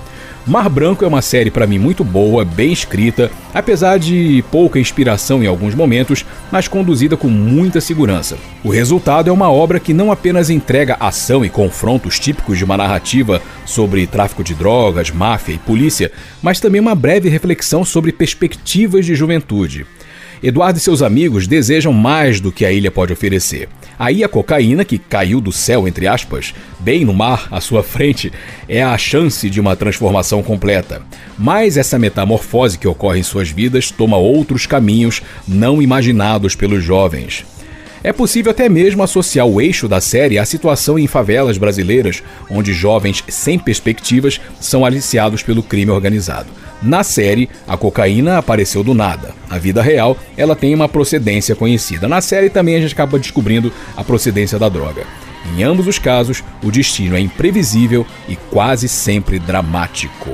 [0.50, 5.44] Mar Branco é uma série para mim muito boa, bem escrita, apesar de pouca inspiração
[5.44, 8.36] em alguns momentos, mas conduzida com muita segurança.
[8.64, 12.76] O resultado é uma obra que não apenas entrega ação e confrontos típicos de uma
[12.76, 16.12] narrativa sobre tráfico de drogas, máfia e polícia,
[16.42, 19.86] mas também uma breve reflexão sobre perspectivas de juventude.
[20.42, 23.68] Eduardo e seus amigos desejam mais do que a ilha pode oferecer.
[23.98, 28.32] Aí a cocaína, que caiu do céu, entre aspas, bem no mar à sua frente,
[28.68, 31.02] é a chance de uma transformação completa.
[31.38, 37.46] Mas essa metamorfose que ocorre em suas vidas toma outros caminhos não imaginados pelos jovens.
[38.04, 42.74] É possível até mesmo associar o eixo da série à situação em favelas brasileiras, onde
[42.74, 46.48] jovens sem perspectivas são aliciados pelo crime organizado.
[46.82, 49.34] Na série, a cocaína apareceu do nada.
[49.50, 52.08] Na vida real, ela tem uma procedência conhecida.
[52.08, 55.04] Na série também a gente acaba descobrindo a procedência da droga.
[55.58, 60.32] Em ambos os casos, o destino é imprevisível e quase sempre dramático.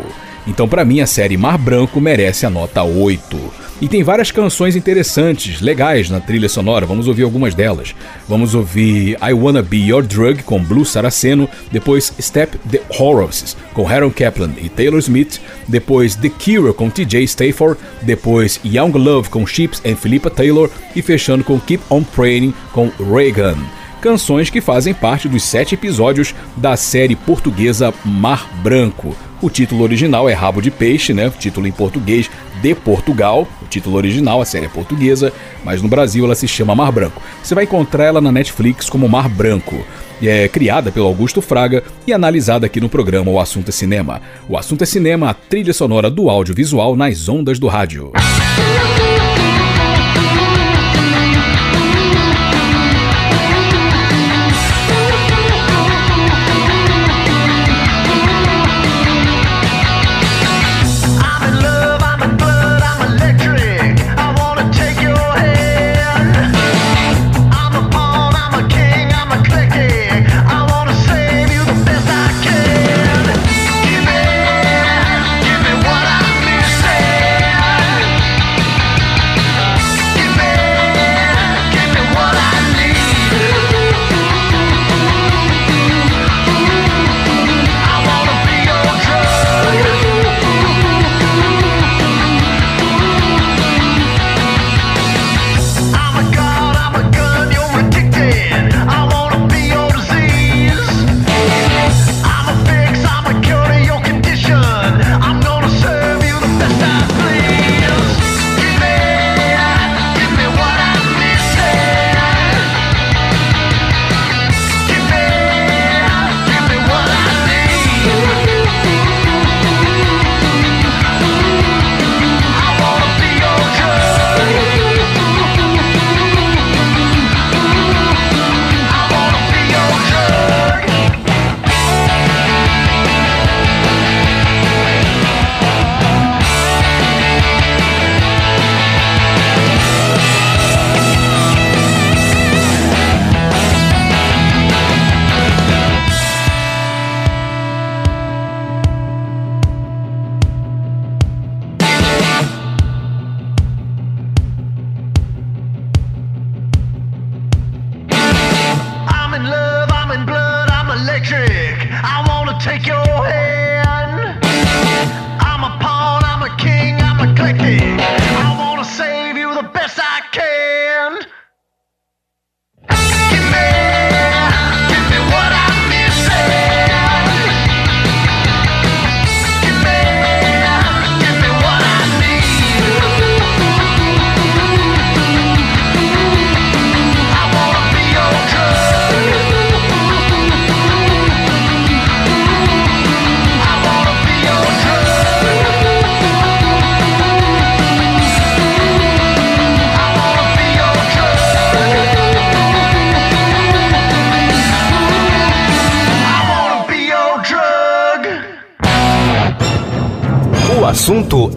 [0.48, 3.66] Então, para mim, a série Mar Branco merece a nota 8.
[3.82, 7.94] E tem várias canções interessantes, legais na trilha sonora, vamos ouvir algumas delas.
[8.28, 13.88] Vamos ouvir I Wanna Be Your Drug com Blue Saraceno, depois Step the Horrors com
[13.88, 19.46] Aaron Kaplan e Taylor Smith, depois The Cure com TJ Stafford, depois Young Love com
[19.46, 20.70] Chips and Philippa Taylor.
[20.96, 23.58] E fechando com Keep On Praying com Reagan
[24.06, 29.16] canções que fazem parte dos sete episódios da série portuguesa Mar Branco.
[29.42, 31.34] O título original é Rabo de Peixe, né?
[31.40, 32.30] Título em português
[32.62, 33.48] de Portugal.
[33.64, 35.34] O título original, a série é portuguesa,
[35.64, 37.20] mas no Brasil ela se chama Mar Branco.
[37.42, 39.84] Você vai encontrar ela na Netflix como Mar Branco.
[40.22, 44.22] É criada pelo Augusto Fraga e analisada aqui no programa O Assunto é Cinema.
[44.48, 48.12] O Assunto é Cinema, a trilha sonora do audiovisual nas ondas do rádio.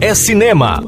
[0.09, 0.81] é cinema.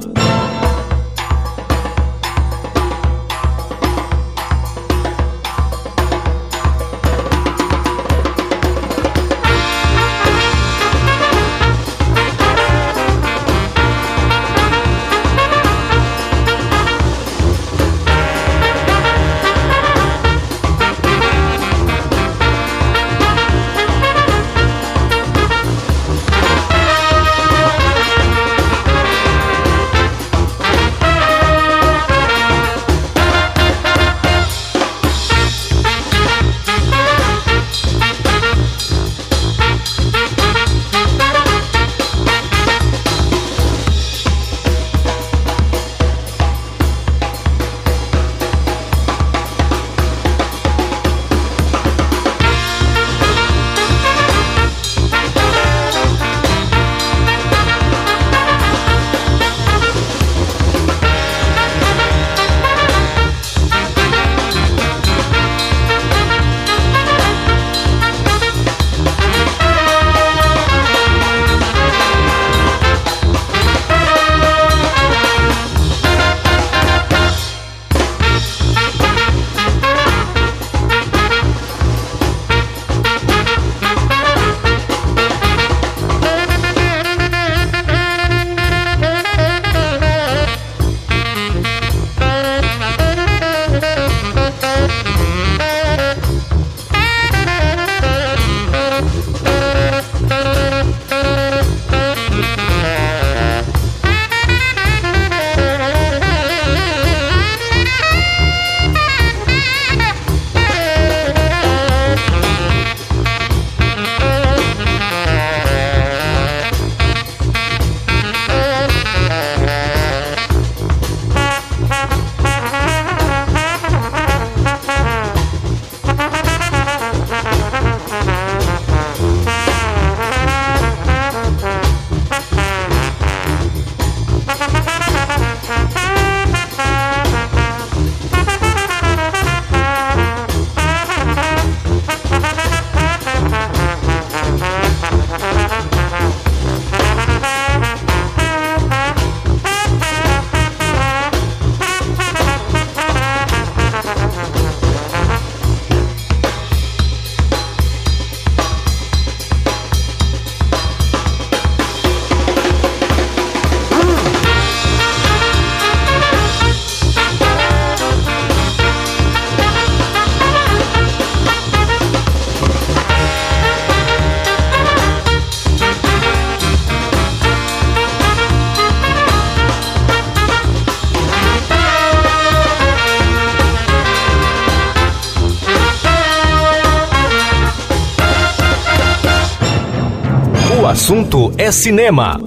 [191.72, 192.40] cinema.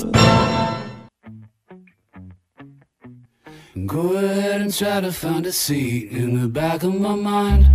[3.86, 7.66] Go ahead and try to find a seat in the back of my mind.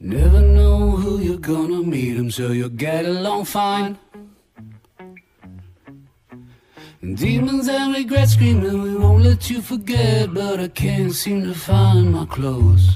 [0.00, 3.96] Never know who you're gonna meet so you'll get along fine.
[7.00, 12.12] Demons and regrets screaming, we won't let you forget, but I can't seem to find
[12.12, 12.93] my clothes.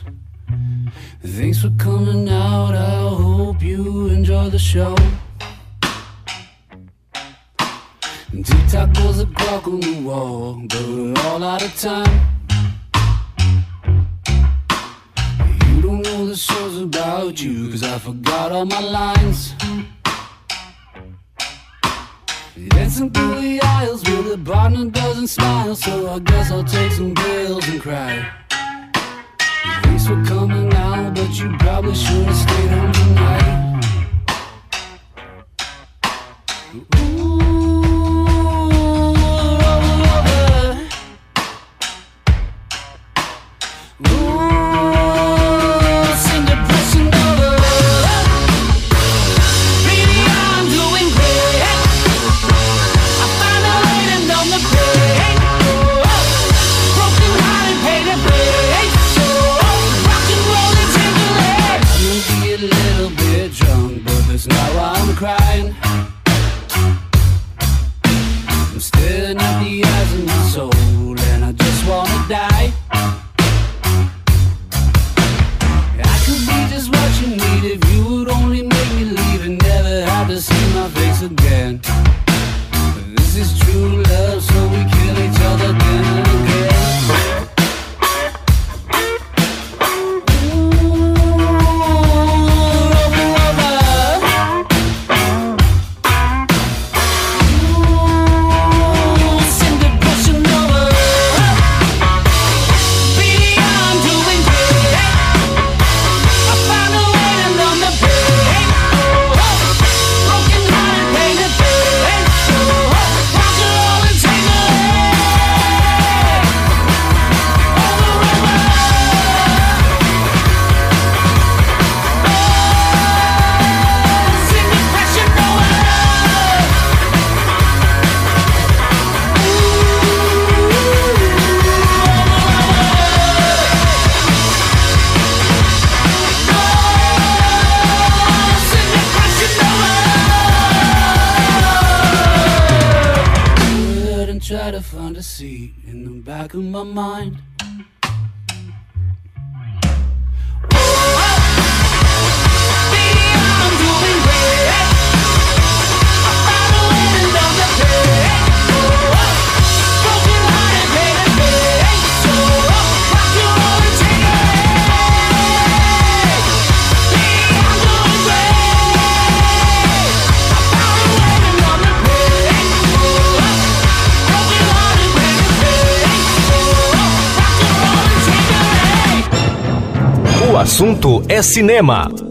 [181.43, 182.28] Cinema.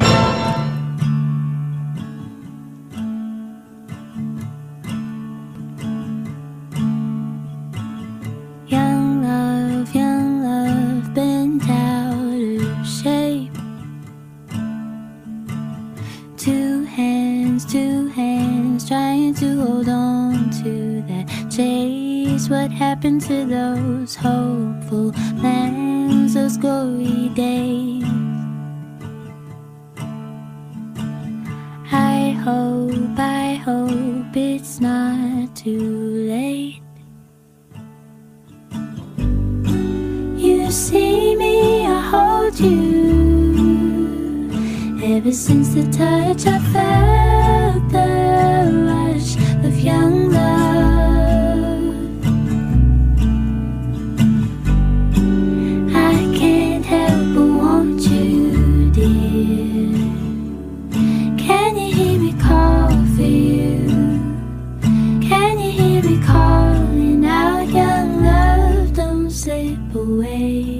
[69.98, 70.77] Away.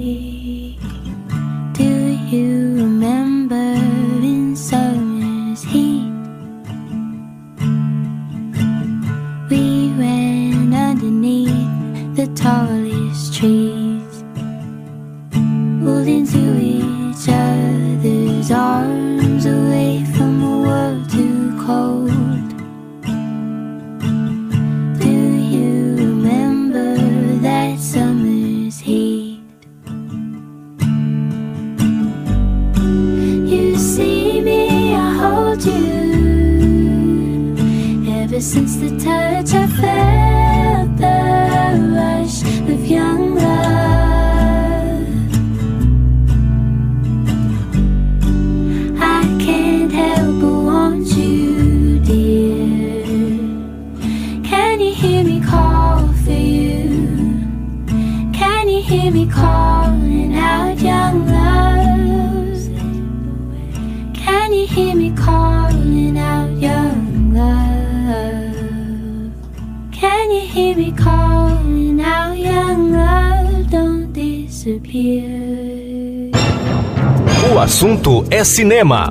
[78.38, 79.10] É cinema.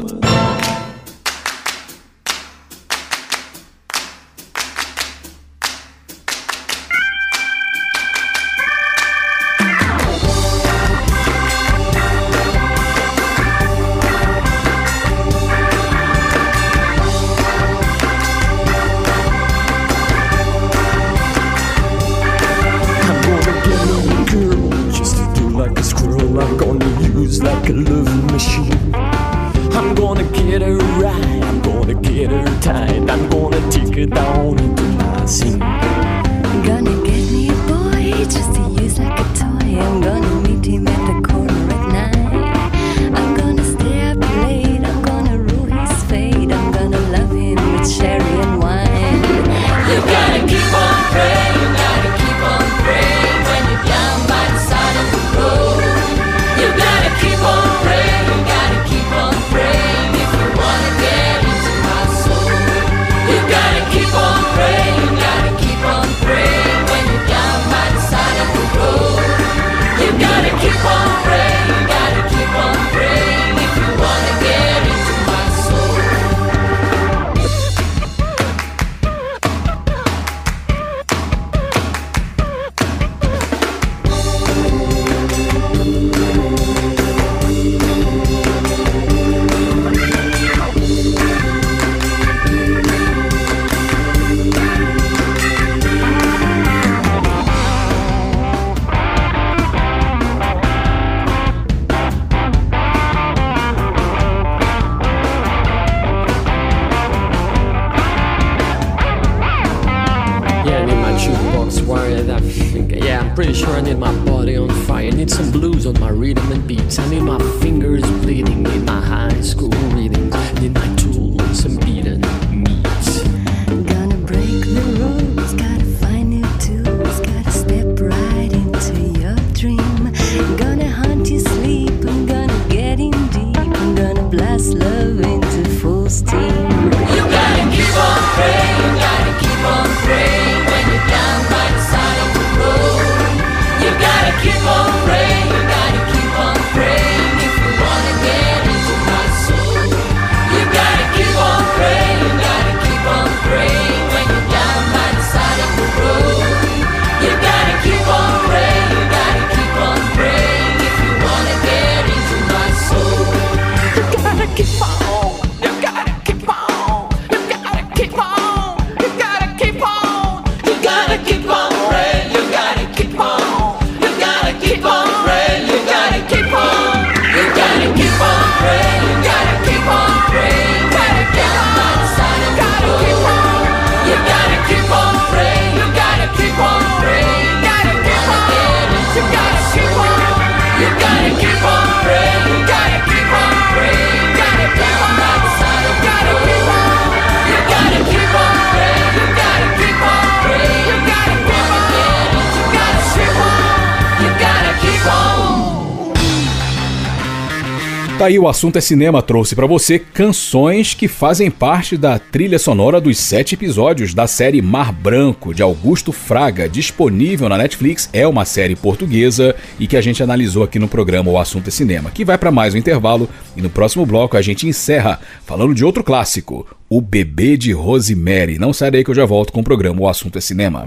[208.28, 213.00] Aí o assunto é cinema trouxe pra você canções que fazem parte da trilha sonora
[213.00, 218.10] dos sete episódios da série Mar Branco de Augusto Fraga, disponível na Netflix.
[218.12, 221.72] É uma série portuguesa e que a gente analisou aqui no programa O Assunto é
[221.72, 225.74] Cinema, que vai pra mais um intervalo e no próximo bloco a gente encerra falando
[225.74, 228.60] de outro clássico, O Bebê de Rosemary.
[228.60, 230.86] Não sai daí que eu já volto com o programa O Assunto é Cinema.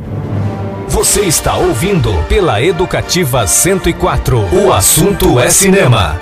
[0.89, 4.65] Você está ouvindo pela Educativa 104.
[4.67, 6.19] O assunto é cinema.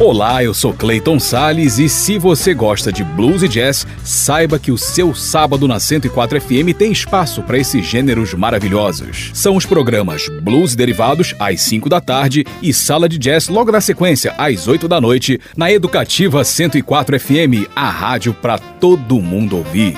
[0.00, 4.70] Olá, eu sou Clayton Sales e se você gosta de blues e jazz, saiba que
[4.70, 9.32] o seu sábado na 104 FM tem espaço para esses gêneros maravilhosos.
[9.34, 13.72] São os programas Blues e Derivados às 5 da tarde e Sala de Jazz logo
[13.72, 19.56] na sequência às 8 da noite na Educativa 104 FM, a rádio para todo mundo
[19.56, 19.96] ouvir.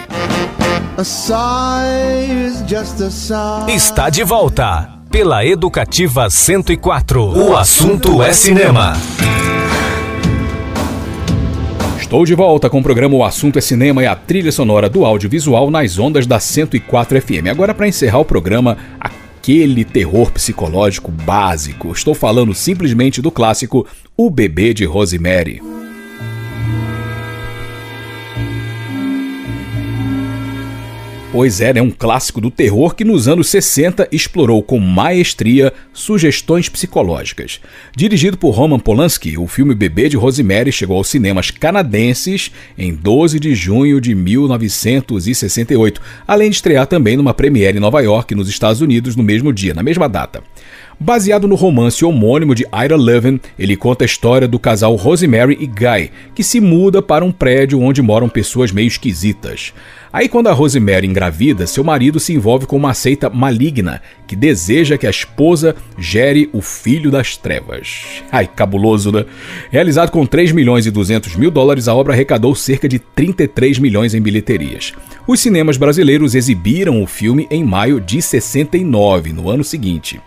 [3.68, 7.22] Está de volta pela Educativa 104.
[7.22, 8.94] O assunto é cinema.
[12.10, 15.04] Estou de volta com o programa O Assunto é Cinema e a trilha sonora do
[15.04, 17.46] audiovisual nas ondas da 104 FM.
[17.48, 21.92] Agora, para encerrar o programa, aquele terror psicológico básico.
[21.92, 25.62] Estou falando simplesmente do clássico O Bebê de Rosemary.
[31.32, 36.69] Pois é, é um clássico do terror que nos anos 60 explorou com maestria sugestões
[36.69, 37.61] psicológicas.
[37.94, 43.39] Dirigido por Roman Polanski, o filme Bebê de Rosemary chegou aos cinemas canadenses em 12
[43.39, 48.81] de junho de 1968, além de estrear também numa premiere em Nova York, nos Estados
[48.81, 50.43] Unidos, no mesmo dia, na mesma data.
[51.02, 55.66] Baseado no romance homônimo de Ira Levin, ele conta a história do casal Rosemary e
[55.66, 59.72] Guy, que se muda para um prédio onde moram pessoas meio esquisitas.
[60.12, 64.98] Aí, quando a Rosemary engravida, seu marido se envolve com uma seita maligna que deseja
[64.98, 68.22] que a esposa gere o filho das trevas.
[68.31, 69.24] Ai, cabuloso, né?
[69.70, 74.12] Realizado com 3 milhões e 200 mil dólares, a obra arrecadou cerca de 33 milhões
[74.12, 74.93] em bilheterias.
[75.27, 80.20] Os cinemas brasileiros exibiram o filme em maio de 69, no ano seguinte.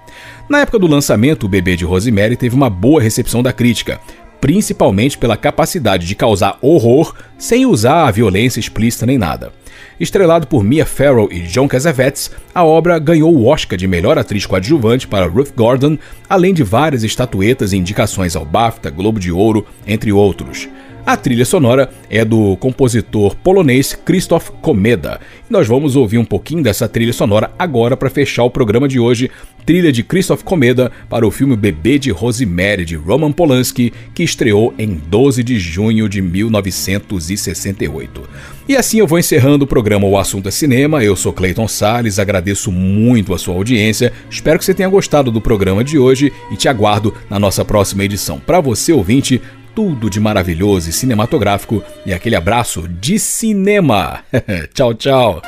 [0.50, 4.00] Na época do lançamento, o bebê de Rosemary teve uma boa recepção da crítica,
[4.42, 9.54] principalmente pela capacidade de causar horror sem usar a violência explícita nem nada.
[10.00, 14.46] Estrelado por Mia Farrow e John Cassavetes, a obra ganhou o Oscar de melhor atriz
[14.46, 15.98] coadjuvante para Ruth Gordon,
[16.30, 20.68] além de várias estatuetas e indicações ao BAFTA, Globo de Ouro, entre outros.
[21.06, 25.20] A trilha sonora é do compositor polonês Krzysztof Komeda.
[25.50, 29.30] Nós vamos ouvir um pouquinho dessa trilha sonora agora para fechar o programa de hoje.
[29.66, 34.74] Trilha de Krzysztof Komeda para o filme Bebê de Rosemary de Roman Polanski, que estreou
[34.80, 38.30] em 12 de junho de 1968.
[38.70, 41.04] E assim eu vou encerrando o programa O Assunto é Cinema.
[41.04, 44.14] Eu sou Clayton Sales, agradeço muito a sua audiência.
[44.30, 48.06] Espero que você tenha gostado do programa de hoje e te aguardo na nossa próxima
[48.06, 48.40] edição.
[48.40, 49.42] Para você ouvinte,
[49.76, 54.22] tudo de maravilhoso e cinematográfico e aquele abraço de cinema.
[54.74, 55.42] tchau, tchau.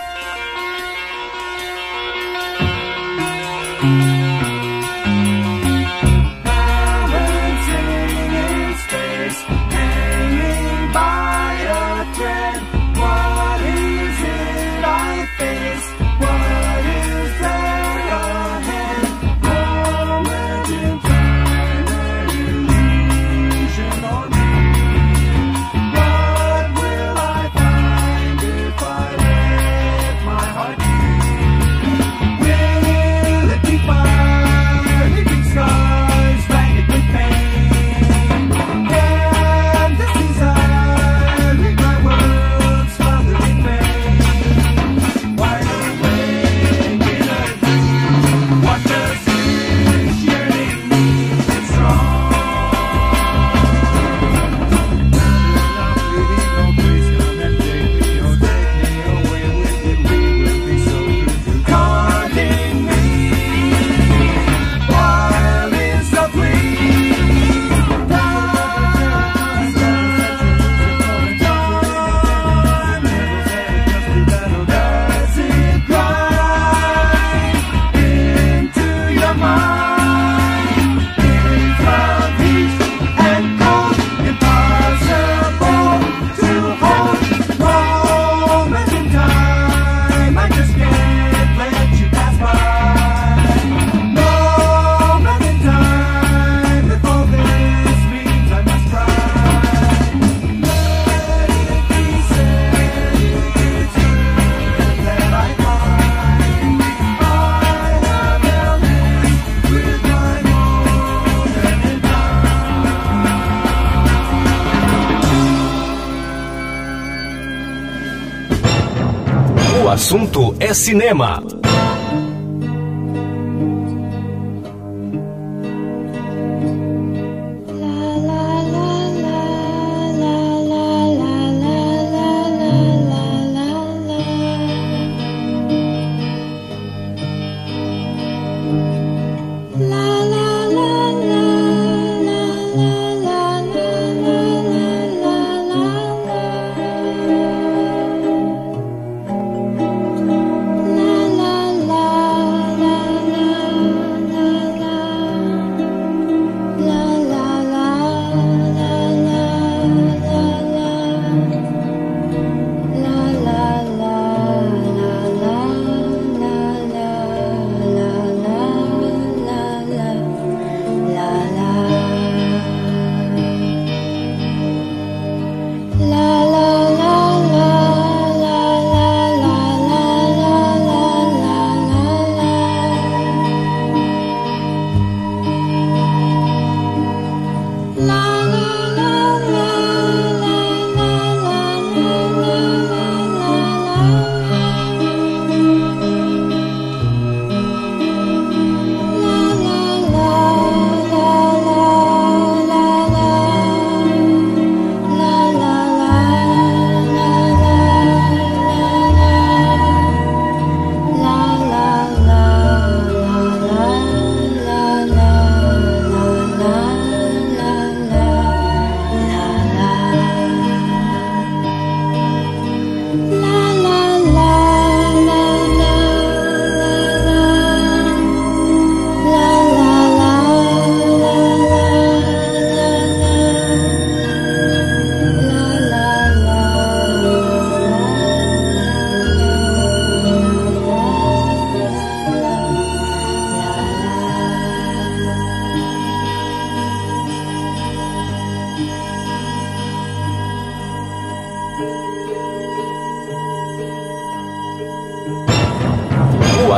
[120.05, 121.64] Assunto é cinema.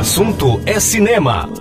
[0.08, 1.57] Assunto é cinema.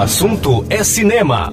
[0.00, 1.52] Assunto é cinema.